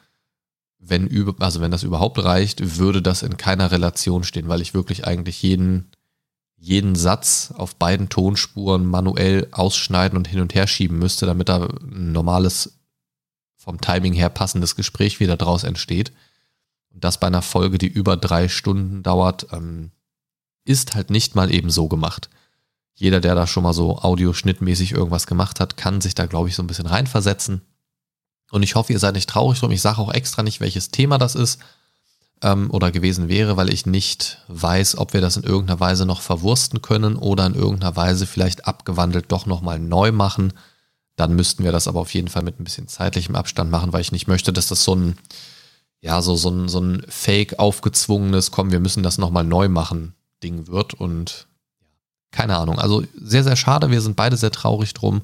wenn, 0.88 1.09
also 1.38 1.61
wenn 1.61 1.70
das 1.70 1.83
überhaupt 1.83 2.23
reicht, 2.23 2.79
würde 2.79 3.03
das 3.03 3.23
in 3.23 3.37
keiner 3.37 3.70
Relation 3.70 4.25
stehen, 4.25 4.49
weil 4.49 4.61
ich 4.61 4.75
wirklich 4.75 5.07
eigentlich 5.07 5.42
jeden, 5.42 5.90
jeden 6.57 6.94
Satz 6.94 7.53
auf 7.57 7.77
beiden 7.77 8.09
Tonspuren 8.09 8.85
manuell 8.85 9.49
ausschneiden 9.51 10.16
und 10.16 10.29
hin 10.29 10.40
und 10.40 10.55
her 10.55 10.66
schieben 10.66 10.99
müsste, 10.99 11.27
damit 11.27 11.49
da 11.49 11.66
ein 11.66 12.12
normales, 12.12 12.79
vom 13.57 13.81
Timing 13.81 14.12
her 14.12 14.29
passendes 14.29 14.77
Gespräch 14.77 15.20
wieder 15.20 15.37
draus 15.37 15.64
entsteht. 15.64 16.12
Und 16.92 17.03
das 17.03 17.18
bei 17.18 17.29
einer 17.29 17.42
Folge, 17.42 17.79
die 17.79 17.87
über 17.87 18.16
drei 18.16 18.49
Stunden 18.49 19.03
dauert, 19.03 19.47
ähm, 19.53 19.90
ist 20.64 20.94
halt 20.94 21.11
nicht 21.11 21.35
mal 21.35 21.53
eben 21.53 21.70
so 21.70 21.88
gemacht 21.88 22.29
jeder, 22.94 23.20
der 23.20 23.35
da 23.35 23.47
schon 23.47 23.64
mal 23.64 23.73
so 23.73 23.99
audioschnittmäßig 23.99 24.92
irgendwas 24.92 25.27
gemacht 25.27 25.61
hat, 25.61 25.77
kann 25.77 26.01
sich 26.01 26.14
da, 26.14 26.27
glaube 26.27 26.49
ich, 26.49 26.55
so 26.55 26.62
ein 26.62 26.68
bisschen 26.68 26.87
reinversetzen. 26.87 27.62
Und 28.50 28.62
ich 28.62 28.74
hoffe, 28.74 28.92
ihr 28.92 28.98
seid 28.98 29.14
nicht 29.14 29.28
traurig 29.28 29.59
drum. 29.59 29.70
Ich 29.70 29.83
sage 29.83 29.98
auch 29.98 30.12
extra 30.12 30.42
nicht, 30.42 30.61
welches 30.61 30.90
Thema 30.90 31.18
das 31.18 31.35
ist 31.35 31.59
ähm, 32.42 32.70
oder 32.70 32.92
gewesen 32.92 33.28
wäre, 33.28 33.57
weil 33.57 33.72
ich 33.72 33.87
nicht 33.87 34.38
weiß, 34.48 34.98
ob 34.98 35.12
wir 35.12 35.20
das 35.20 35.37
in 35.37 35.42
irgendeiner 35.42 35.80
Weise 35.80 36.07
noch 36.07 36.20
verwursten 36.20 36.83
können 36.83 37.16
oder 37.16 37.46
in 37.46 37.54
irgendeiner 37.54 37.96
Weise 37.96 38.26
vielleicht 38.26 38.66
abgewandelt 38.66 39.26
doch 39.28 39.46
nochmal 39.46 39.78
neu 39.78 40.12
machen. 40.12 40.52
Dann 41.16 41.35
müssten 41.35 41.64
wir 41.64 41.72
das 41.72 41.88
aber 41.88 42.00
auf 42.00 42.12
jeden 42.12 42.28
Fall 42.28 42.42
mit 42.42 42.61
ein 42.61 42.64
bisschen 42.64 42.88
zeitlichem 42.88 43.37
Abstand 43.37 43.70
machen, 43.70 43.92
weil 43.92 44.00
ich 44.00 44.12
nicht 44.12 44.28
möchte, 44.28 44.52
dass 44.52 44.68
das 44.68 44.85
so 44.85 44.94
ein, 44.94 45.16
ja, 46.00 46.20
so, 46.22 46.37
so 46.37 46.50
ein, 46.50 46.68
so 46.68 46.80
ein 46.80 47.04
fake 47.09 47.59
aufgezwungenes, 47.59 48.50
komm, 48.50 48.72
wir 48.72 48.80
müssen 48.80 49.02
das 49.02 49.18
nochmal 49.18 49.44
neu 49.44 49.68
machen 49.68 50.14
Ding 50.42 50.68
wird. 50.68 50.94
Und 50.94 51.46
keine 52.30 52.57
Ahnung. 52.59 52.78
Also 52.78 53.04
sehr, 53.20 53.42
sehr 53.42 53.57
schade. 53.57 53.90
Wir 53.90 54.00
sind 54.00 54.16
beide 54.16 54.37
sehr 54.37 54.50
traurig 54.50 54.92
drum. 54.92 55.22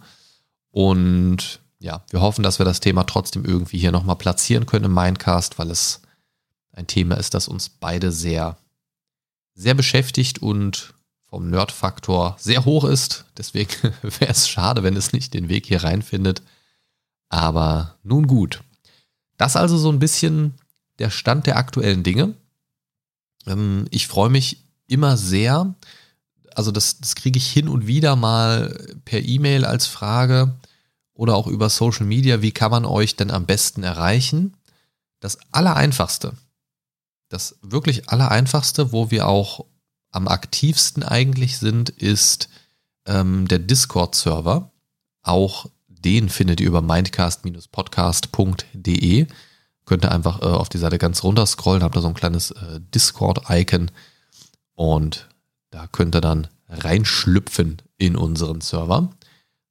Und 0.70 1.59
ja, 1.80 2.04
wir 2.10 2.20
hoffen, 2.20 2.42
dass 2.42 2.58
wir 2.58 2.66
das 2.66 2.80
Thema 2.80 3.04
trotzdem 3.04 3.44
irgendwie 3.44 3.78
hier 3.78 3.90
nochmal 3.90 4.16
platzieren 4.16 4.66
können 4.66 4.84
im 4.84 4.94
Mindcast, 4.94 5.58
weil 5.58 5.70
es 5.70 6.02
ein 6.72 6.86
Thema 6.86 7.16
ist, 7.16 7.34
das 7.34 7.48
uns 7.48 7.68
beide 7.68 8.12
sehr, 8.12 8.58
sehr 9.54 9.74
beschäftigt 9.74 10.40
und 10.40 10.94
vom 11.24 11.48
Nerdfaktor 11.48 12.36
sehr 12.38 12.64
hoch 12.64 12.84
ist. 12.84 13.24
Deswegen 13.36 13.70
wäre 14.02 14.30
es 14.30 14.48
schade, 14.48 14.82
wenn 14.82 14.96
es 14.96 15.12
nicht 15.12 15.32
den 15.32 15.48
Weg 15.48 15.66
hier 15.66 15.82
reinfindet. 15.82 16.42
Aber 17.30 17.96
nun 18.02 18.26
gut. 18.26 18.62
Das 19.38 19.56
also 19.56 19.78
so 19.78 19.90
ein 19.90 20.00
bisschen 20.00 20.54
der 20.98 21.08
Stand 21.08 21.46
der 21.46 21.56
aktuellen 21.56 22.02
Dinge. 22.02 22.34
Ähm, 23.46 23.86
ich 23.90 24.06
freue 24.06 24.28
mich 24.28 24.64
immer 24.86 25.16
sehr, 25.16 25.74
also 26.54 26.72
das, 26.72 27.00
das 27.00 27.14
kriege 27.14 27.38
ich 27.38 27.46
hin 27.50 27.68
und 27.68 27.86
wieder 27.86 28.16
mal 28.16 28.98
per 29.04 29.22
E-Mail 29.22 29.64
als 29.64 29.86
Frage 29.86 30.56
oder 31.20 31.36
auch 31.36 31.46
über 31.46 31.68
Social 31.68 32.06
Media, 32.06 32.40
wie 32.40 32.50
kann 32.50 32.70
man 32.70 32.86
euch 32.86 33.14
denn 33.14 33.30
am 33.30 33.44
besten 33.44 33.82
erreichen? 33.82 34.56
Das 35.20 35.36
Allereinfachste, 35.52 36.32
das 37.28 37.58
wirklich 37.60 38.08
Allereinfachste, 38.08 38.92
wo 38.92 39.10
wir 39.10 39.28
auch 39.28 39.66
am 40.12 40.28
aktivsten 40.28 41.02
eigentlich 41.02 41.58
sind, 41.58 41.90
ist 41.90 42.48
ähm, 43.04 43.46
der 43.48 43.58
Discord-Server. 43.58 44.70
Auch 45.20 45.66
den 45.88 46.30
findet 46.30 46.62
ihr 46.62 46.68
über 46.68 46.80
mindcast-podcast.de. 46.80 49.26
Könnt 49.84 50.04
ihr 50.06 50.12
einfach 50.12 50.40
äh, 50.40 50.46
auf 50.46 50.70
die 50.70 50.78
Seite 50.78 50.96
ganz 50.96 51.22
runter 51.22 51.44
scrollen, 51.44 51.82
habt 51.82 51.96
da 51.96 52.00
so 52.00 52.08
ein 52.08 52.14
kleines 52.14 52.52
äh, 52.52 52.80
Discord-Icon 52.94 53.90
und 54.74 55.28
da 55.68 55.86
könnt 55.86 56.16
ihr 56.16 56.22
dann 56.22 56.48
reinschlüpfen 56.66 57.82
in 57.98 58.16
unseren 58.16 58.62
Server. 58.62 59.10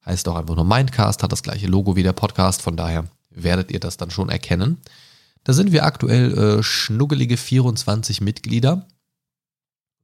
Heißt 0.04 0.26
auch 0.28 0.36
einfach 0.36 0.56
nur 0.56 0.64
Mindcast, 0.64 1.22
hat 1.22 1.32
das 1.32 1.42
gleiche 1.42 1.66
Logo 1.66 1.96
wie 1.96 2.02
der 2.02 2.12
Podcast, 2.12 2.62
von 2.62 2.76
daher 2.76 3.04
werdet 3.30 3.70
ihr 3.70 3.80
das 3.80 3.96
dann 3.96 4.10
schon 4.10 4.28
erkennen. 4.28 4.78
Da 5.44 5.52
sind 5.52 5.72
wir 5.72 5.84
aktuell 5.84 6.36
äh, 6.36 6.62
schnuggelige 6.62 7.36
24 7.36 8.20
Mitglieder. 8.20 8.86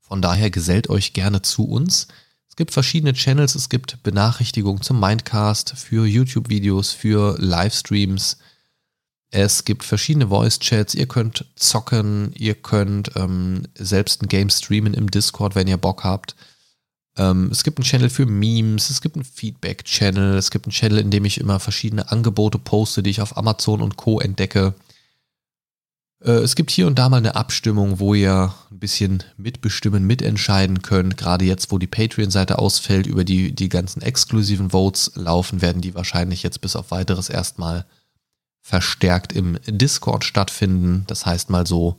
Von 0.01 0.23
daher 0.23 0.51
gesellt 0.51 0.89
euch 0.89 1.13
gerne 1.13 1.43
zu 1.43 1.65
uns. 1.65 2.09
Es 2.49 2.57
gibt 2.57 2.73
verschiedene 2.73 3.13
Channels, 3.13 3.55
es 3.55 3.69
gibt 3.69 4.03
Benachrichtigungen 4.03 4.81
zum 4.81 5.01
Mindcast 5.01 5.75
für 5.77 6.07
YouTube-Videos, 6.07 6.93
für 6.93 7.37
Livestreams, 7.39 8.39
es 9.31 9.65
gibt 9.65 9.85
verschiedene 9.85 10.29
Voice-Chats, 10.29 10.95
ihr 10.95 11.07
könnt 11.07 11.45
zocken, 11.57 12.33
ihr 12.35 12.55
könnt 12.55 13.11
ähm, 13.17 13.65
selbst 13.75 14.23
ein 14.23 14.29
Game 14.29 14.51
streamen 14.51 14.95
im 14.95 15.11
Discord, 15.11 15.55
wenn 15.55 15.69
ihr 15.69 15.77
Bock 15.77 16.05
habt. 16.05 16.37
Ähm, 17.17 17.49
es 17.51 17.65
gibt 17.65 17.79
einen 17.79 17.85
Channel 17.85 18.11
für 18.11 18.27
Memes, 18.27 18.91
es 18.91 19.01
gibt 19.01 19.17
einen 19.17 19.25
Feedback-Channel, 19.25 20.37
es 20.37 20.51
gibt 20.51 20.67
einen 20.67 20.73
Channel, 20.73 20.99
in 20.99 21.11
dem 21.11 21.25
ich 21.25 21.41
immer 21.41 21.61
verschiedene 21.61 22.11
Angebote 22.11 22.59
poste, 22.59 23.03
die 23.03 23.11
ich 23.11 23.21
auf 23.21 23.37
Amazon 23.37 23.81
und 23.81 23.97
Co. 23.97 24.21
entdecke. 24.21 24.75
Äh, 26.23 26.33
es 26.33 26.57
gibt 26.57 26.71
hier 26.71 26.87
und 26.87 26.99
da 26.99 27.09
mal 27.09 27.19
eine 27.19 27.37
Abstimmung, 27.37 27.99
wo 28.01 28.15
ihr 28.15 28.55
ein 28.71 28.79
bisschen 28.79 29.23
mitbestimmen, 29.37 30.07
mitentscheiden 30.07 30.83
könnt. 30.83 31.17
Gerade 31.17 31.45
jetzt, 31.45 31.73
wo 31.73 31.79
die 31.79 31.87
Patreon-Seite 31.87 32.59
ausfällt, 32.59 33.07
über 33.07 33.25
die 33.25 33.55
die 33.55 33.69
ganzen 33.69 34.03
exklusiven 34.03 34.71
Votes 34.71 35.13
laufen, 35.15 35.63
werden 35.63 35.83
die 35.83 35.95
wahrscheinlich 35.95 36.43
jetzt 36.43 36.61
bis 36.61 36.77
auf 36.77 36.91
weiteres 36.91 37.31
erstmal 37.31 37.87
verstärkt 38.61 39.33
im 39.33 39.59
Discord 39.67 40.25
stattfinden. 40.25 41.05
Das 41.07 41.25
heißt 41.25 41.51
mal 41.51 41.67
so 41.67 41.99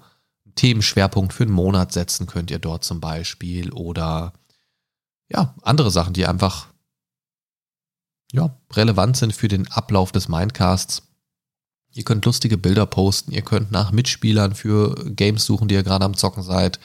Themenschwerpunkt 0.56 1.34
für 1.34 1.44
einen 1.44 1.54
Monat 1.54 1.94
setzen 1.94 2.28
könnt 2.28 2.52
ihr 2.52 2.60
dort 2.60 2.84
zum 2.84 3.00
Beispiel 3.00 3.72
oder 3.72 4.34
ja, 5.30 5.56
andere 5.62 5.92
Sachen, 5.92 6.14
die 6.14 6.26
einfach 6.26 6.68
ja, 8.32 8.56
relevant 8.74 9.18
sind 9.18 9.34
für 9.34 9.48
den 9.48 9.70
Ablauf 9.72 10.12
des 10.12 10.28
Mindcasts. 10.28 11.04
Ihr 11.92 12.04
könnt 12.04 12.26
lustige 12.26 12.58
Bilder 12.58 12.86
posten, 12.86 13.32
ihr 13.32 13.42
könnt 13.42 13.72
nach 13.72 13.92
Mitspielern 13.92 14.54
für 14.54 14.96
Games 15.16 15.46
suchen, 15.46 15.68
die 15.68 15.76
ihr 15.76 15.84
gerade 15.84 16.06
am 16.06 16.16
Zocken 16.16 16.44
seid. 16.44 16.80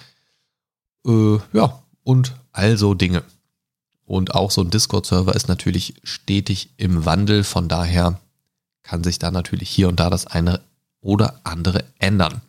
Äh, 1.07 1.39
ja, 1.53 1.83
und 2.05 2.35
also 2.53 2.95
Dinge. 2.95 3.25
Und 4.05 4.35
auch 4.35 4.51
so 4.51 4.61
ein 4.63 4.71
Discord-Server 4.71 5.35
ist 5.35 5.49
natürlich 5.49 5.95
stetig 6.03 6.71
im 6.77 7.05
Wandel, 7.05 7.45
von 7.45 7.69
daher 7.69 8.21
kann 8.83 9.05
sich 9.05 9.19
da 9.19 9.31
natürlich 9.31 9.71
hier 9.71 9.89
und 9.89 10.01
da 10.01 10.11
das 10.11 10.27
eine 10.27 10.61
oder 11.01 11.41
andere 11.45 11.85
ändern. 11.99 12.41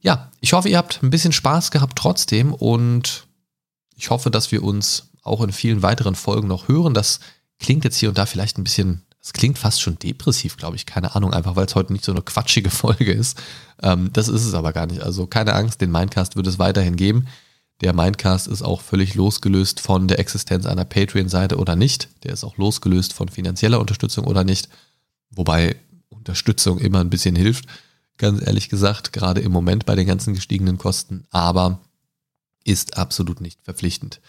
Ja, 0.00 0.30
ich 0.40 0.52
hoffe, 0.52 0.68
ihr 0.68 0.78
habt 0.78 1.02
ein 1.02 1.10
bisschen 1.10 1.32
Spaß 1.32 1.70
gehabt 1.70 1.98
trotzdem 1.98 2.52
und 2.52 3.27
ich 3.98 4.10
hoffe, 4.10 4.30
dass 4.30 4.52
wir 4.52 4.62
uns 4.62 5.10
auch 5.22 5.42
in 5.42 5.52
vielen 5.52 5.82
weiteren 5.82 6.14
Folgen 6.14 6.48
noch 6.48 6.68
hören. 6.68 6.94
Das 6.94 7.20
klingt 7.58 7.84
jetzt 7.84 7.96
hier 7.96 8.08
und 8.08 8.16
da 8.16 8.26
vielleicht 8.26 8.56
ein 8.56 8.64
bisschen, 8.64 9.02
das 9.20 9.32
klingt 9.32 9.58
fast 9.58 9.82
schon 9.82 9.98
depressiv, 9.98 10.56
glaube 10.56 10.76
ich, 10.76 10.86
keine 10.86 11.14
Ahnung, 11.14 11.34
einfach 11.34 11.56
weil 11.56 11.66
es 11.66 11.74
heute 11.74 11.92
nicht 11.92 12.04
so 12.04 12.12
eine 12.12 12.22
quatschige 12.22 12.70
Folge 12.70 13.12
ist. 13.12 13.36
Ähm, 13.82 14.10
das 14.12 14.28
ist 14.28 14.44
es 14.44 14.54
aber 14.54 14.72
gar 14.72 14.86
nicht. 14.86 15.02
Also 15.02 15.26
keine 15.26 15.54
Angst, 15.54 15.80
den 15.80 15.90
Mindcast 15.90 16.36
wird 16.36 16.46
es 16.46 16.58
weiterhin 16.58 16.96
geben. 16.96 17.26
Der 17.80 17.92
Mindcast 17.92 18.48
ist 18.48 18.62
auch 18.62 18.80
völlig 18.80 19.14
losgelöst 19.14 19.80
von 19.80 20.08
der 20.08 20.18
Existenz 20.18 20.64
einer 20.64 20.84
Patreon-Seite 20.84 21.58
oder 21.58 21.76
nicht. 21.76 22.08
Der 22.22 22.32
ist 22.32 22.44
auch 22.44 22.56
losgelöst 22.56 23.12
von 23.12 23.28
finanzieller 23.28 23.80
Unterstützung 23.80 24.24
oder 24.26 24.44
nicht. 24.44 24.68
Wobei 25.30 25.76
Unterstützung 26.08 26.78
immer 26.78 27.00
ein 27.00 27.10
bisschen 27.10 27.36
hilft, 27.36 27.66
ganz 28.16 28.44
ehrlich 28.44 28.68
gesagt, 28.68 29.12
gerade 29.12 29.40
im 29.40 29.52
Moment 29.52 29.86
bei 29.86 29.94
den 29.94 30.06
ganzen 30.06 30.34
gestiegenen 30.34 30.78
Kosten, 30.78 31.24
aber 31.30 31.80
ist 32.68 32.98
absolut 32.98 33.40
nicht 33.40 33.60
verpflichtend. 33.62 34.20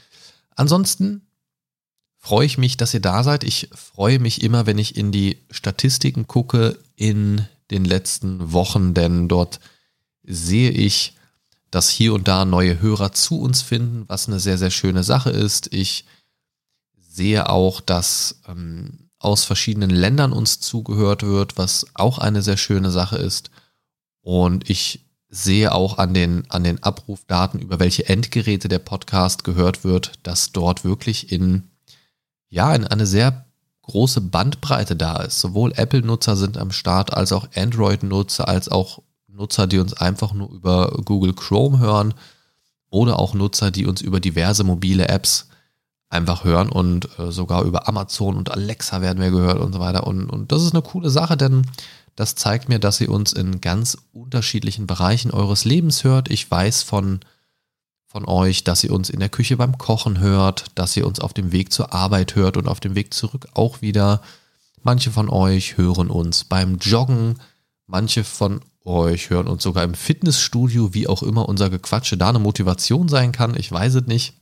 Ansonsten 0.55 1.27
freue 2.17 2.45
ich 2.45 2.57
mich, 2.57 2.77
dass 2.77 2.93
ihr 2.93 2.99
da 2.99 3.23
seid. 3.23 3.43
Ich 3.43 3.69
freue 3.73 4.19
mich 4.19 4.41
immer, 4.41 4.65
wenn 4.65 4.77
ich 4.77 4.95
in 4.95 5.11
die 5.11 5.37
Statistiken 5.51 6.27
gucke 6.27 6.77
in 6.95 7.45
den 7.71 7.85
letzten 7.85 8.51
Wochen, 8.51 8.93
denn 8.93 9.27
dort 9.27 9.59
sehe 10.23 10.71
ich, 10.71 11.13
dass 11.71 11.89
hier 11.89 12.13
und 12.13 12.27
da 12.27 12.45
neue 12.45 12.81
Hörer 12.81 13.11
zu 13.11 13.39
uns 13.39 13.61
finden, 13.61 14.05
was 14.07 14.27
eine 14.27 14.39
sehr, 14.39 14.57
sehr 14.57 14.71
schöne 14.71 15.03
Sache 15.03 15.29
ist. 15.29 15.71
Ich 15.73 16.05
sehe 16.97 17.49
auch, 17.49 17.79
dass 17.79 18.41
ähm, 18.47 19.09
aus 19.19 19.43
verschiedenen 19.43 19.89
Ländern 19.89 20.31
uns 20.31 20.59
zugehört 20.59 21.23
wird, 21.23 21.57
was 21.57 21.85
auch 21.93 22.17
eine 22.17 22.41
sehr 22.41 22.57
schöne 22.57 22.89
Sache 22.89 23.17
ist. 23.17 23.51
Und 24.21 24.69
ich 24.69 25.08
sehe 25.29 25.71
auch 25.71 25.97
an 25.97 26.13
den, 26.13 26.49
an 26.49 26.63
den 26.63 26.81
Abrufdaten, 26.81 27.59
über 27.59 27.79
welche 27.79 28.09
Endgeräte 28.09 28.67
der 28.67 28.79
Podcast 28.79 29.43
gehört 29.43 29.83
wird, 29.83 30.13
dass 30.23 30.51
dort 30.51 30.83
wirklich 30.83 31.31
in, 31.31 31.69
ja, 32.49 32.73
in 32.73 32.85
eine 32.85 33.05
sehr 33.05 33.45
große 33.83 34.21
Bandbreite 34.21 34.95
da 34.95 35.17
ist. 35.17 35.39
Sowohl 35.39 35.73
Apple-Nutzer 35.75 36.35
sind 36.35 36.57
am 36.57 36.71
Start, 36.71 37.13
als 37.13 37.31
auch 37.31 37.47
Android-Nutzer, 37.55 38.47
als 38.47 38.69
auch 38.69 39.01
Nutzer, 39.27 39.67
die 39.67 39.79
uns 39.79 39.93
einfach 39.93 40.33
nur 40.33 40.49
über 40.49 40.89
Google 41.05 41.33
Chrome 41.33 41.79
hören 41.79 42.13
oder 42.89 43.19
auch 43.19 43.33
Nutzer, 43.33 43.71
die 43.71 43.85
uns 43.85 44.01
über 44.01 44.19
diverse 44.19 44.63
mobile 44.63 45.07
Apps 45.07 45.47
einfach 46.09 46.43
hören 46.43 46.69
und 46.69 47.07
äh, 47.19 47.31
sogar 47.31 47.63
über 47.63 47.87
Amazon 47.87 48.35
und 48.35 48.51
Alexa 48.51 49.01
werden 49.01 49.21
wir 49.21 49.29
gehört 49.29 49.59
und 49.59 49.73
so 49.73 49.79
weiter. 49.79 50.07
Und, 50.07 50.29
und 50.29 50.51
das 50.51 50.63
ist 50.63 50.73
eine 50.73 50.81
coole 50.81 51.11
Sache, 51.11 51.37
denn 51.37 51.67
das 52.19 52.35
zeigt 52.35 52.67
mir, 52.67 52.79
dass 52.79 52.99
ihr 52.99 53.09
uns 53.09 53.31
in 53.31 53.61
ganz 53.61 53.97
unterschiedlichen 54.11 54.87
Bereichen 54.87 55.31
eures 55.31 55.63
Lebens 55.63 56.03
hört. 56.03 56.29
Ich 56.29 56.51
weiß 56.51 56.83
von, 56.83 57.21
von 58.07 58.25
euch, 58.25 58.65
dass 58.65 58.83
ihr 58.83 58.91
uns 58.91 59.09
in 59.09 59.21
der 59.21 59.29
Küche 59.29 59.55
beim 59.55 59.77
Kochen 59.77 60.19
hört, 60.19 60.65
dass 60.75 60.97
ihr 60.97 61.07
uns 61.07 61.21
auf 61.21 61.33
dem 61.33 61.53
Weg 61.53 61.71
zur 61.71 61.93
Arbeit 61.93 62.35
hört 62.35 62.57
und 62.57 62.67
auf 62.67 62.81
dem 62.81 62.93
Weg 62.93 63.13
zurück 63.13 63.47
auch 63.53 63.81
wieder. 63.81 64.21
Manche 64.83 65.11
von 65.11 65.29
euch 65.29 65.77
hören 65.77 66.09
uns 66.09 66.43
beim 66.43 66.77
Joggen, 66.79 67.35
manche 67.87 68.25
von 68.25 68.59
euch 68.83 69.29
hören 69.29 69.47
uns 69.47 69.63
sogar 69.63 69.85
im 69.85 69.93
Fitnessstudio, 69.93 70.93
wie 70.93 71.07
auch 71.07 71.23
immer 71.23 71.47
unser 71.47 71.69
Gequatsche 71.69 72.17
da 72.17 72.27
eine 72.27 72.39
Motivation 72.39 73.07
sein 73.07 73.31
kann. 73.31 73.55
Ich 73.55 73.71
weiß 73.71 73.95
es 73.95 74.07
nicht. 74.07 74.33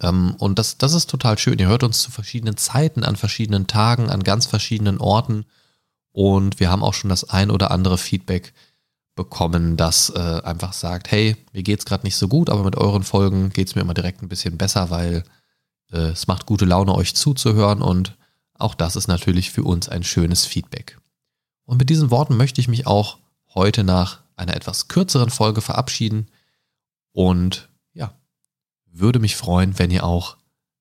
Ähm, 0.00 0.34
und 0.38 0.58
das, 0.58 0.78
das 0.78 0.94
ist 0.94 1.10
total 1.10 1.36
schön. 1.36 1.58
Ihr 1.58 1.68
hört 1.68 1.82
uns 1.82 2.00
zu 2.00 2.10
verschiedenen 2.10 2.56
Zeiten, 2.56 3.04
an 3.04 3.16
verschiedenen 3.16 3.66
Tagen, 3.66 4.08
an 4.08 4.24
ganz 4.24 4.46
verschiedenen 4.46 4.96
Orten. 4.96 5.44
Und 6.16 6.60
wir 6.60 6.70
haben 6.70 6.82
auch 6.82 6.94
schon 6.94 7.10
das 7.10 7.28
ein 7.28 7.50
oder 7.50 7.70
andere 7.70 7.98
Feedback 7.98 8.54
bekommen, 9.16 9.76
das 9.76 10.08
äh, 10.08 10.40
einfach 10.44 10.72
sagt, 10.72 11.10
hey, 11.10 11.36
mir 11.52 11.62
geht's 11.62 11.84
gerade 11.84 12.06
nicht 12.06 12.16
so 12.16 12.26
gut, 12.26 12.48
aber 12.48 12.64
mit 12.64 12.74
euren 12.74 13.02
Folgen 13.02 13.50
geht's 13.50 13.74
mir 13.74 13.82
immer 13.82 13.92
direkt 13.92 14.22
ein 14.22 14.30
bisschen 14.30 14.56
besser, 14.56 14.88
weil 14.88 15.24
äh, 15.92 15.98
es 15.98 16.26
macht 16.26 16.46
gute 16.46 16.64
Laune, 16.64 16.94
euch 16.94 17.14
zuzuhören 17.14 17.82
und 17.82 18.16
auch 18.54 18.74
das 18.74 18.96
ist 18.96 19.08
natürlich 19.08 19.50
für 19.50 19.62
uns 19.62 19.90
ein 19.90 20.04
schönes 20.04 20.46
Feedback. 20.46 20.98
Und 21.66 21.76
mit 21.76 21.90
diesen 21.90 22.10
Worten 22.10 22.38
möchte 22.38 22.62
ich 22.62 22.68
mich 22.68 22.86
auch 22.86 23.18
heute 23.54 23.84
nach 23.84 24.20
einer 24.36 24.56
etwas 24.56 24.88
kürzeren 24.88 25.28
Folge 25.28 25.60
verabschieden 25.60 26.28
und 27.12 27.68
ja, 27.92 28.14
würde 28.90 29.18
mich 29.18 29.36
freuen, 29.36 29.78
wenn 29.78 29.90
ihr 29.90 30.04
auch 30.04 30.38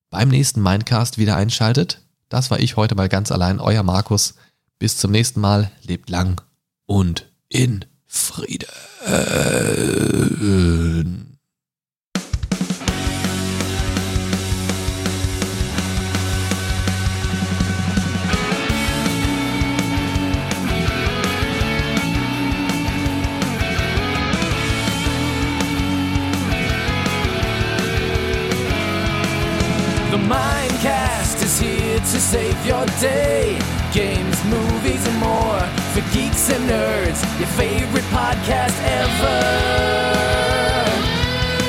beim 0.09 0.29
nächsten 0.29 0.63
Mindcast 0.63 1.17
wieder 1.17 1.35
einschaltet. 1.35 2.03
Das 2.29 2.51
war 2.51 2.59
ich 2.61 2.77
heute 2.77 2.95
mal 2.95 3.09
ganz 3.09 3.33
allein, 3.33 3.59
euer 3.59 3.83
Markus. 3.83 4.35
Bis 4.79 4.97
zum 4.97 5.11
nächsten 5.11 5.39
Mal. 5.39 5.71
Lebt 5.83 6.09
lang 6.09 6.41
und 6.85 7.31
in 7.49 7.85
Frieden. 8.05 8.67
The 30.11 30.21
Mindcast 30.21 31.24
is 31.43 31.59
here 31.59 31.97
to 31.99 32.19
save 32.19 32.65
your 32.65 32.85
day. 32.99 33.59
Games, 33.91 34.43
movies, 34.45 35.05
and 35.07 35.17
more 35.19 35.59
for 35.93 36.01
geeks 36.13 36.49
and 36.49 36.69
nerds. 36.69 37.19
Your 37.39 37.47
favorite 37.49 38.03
podcast 38.05 38.77
ever. 39.01 40.35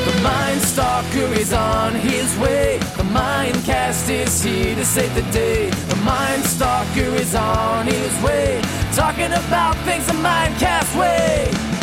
The 0.05 0.22
Mind 0.22 0.61
Stalker 0.61 1.33
is 1.35 1.52
on 1.52 1.94
his 1.94 2.37
way. 2.38 2.79
The 2.96 3.05
Mind 3.05 3.57
Cast 3.64 4.09
is 4.11 4.42
here 4.42 4.74
to 4.74 4.85
save 4.85 5.14
the 5.14 5.26
day. 5.33 5.70
The 5.70 5.96
Mind 5.96 6.42
Stalker 6.44 7.14
is 7.24 7.35
on 7.35 7.87
his 7.87 8.12
way. 8.22 8.61
Talking 8.94 9.33
about 9.33 9.76
things 9.85 10.07
the 10.07 10.14
Mindcast 10.14 10.98
way. 10.98 11.75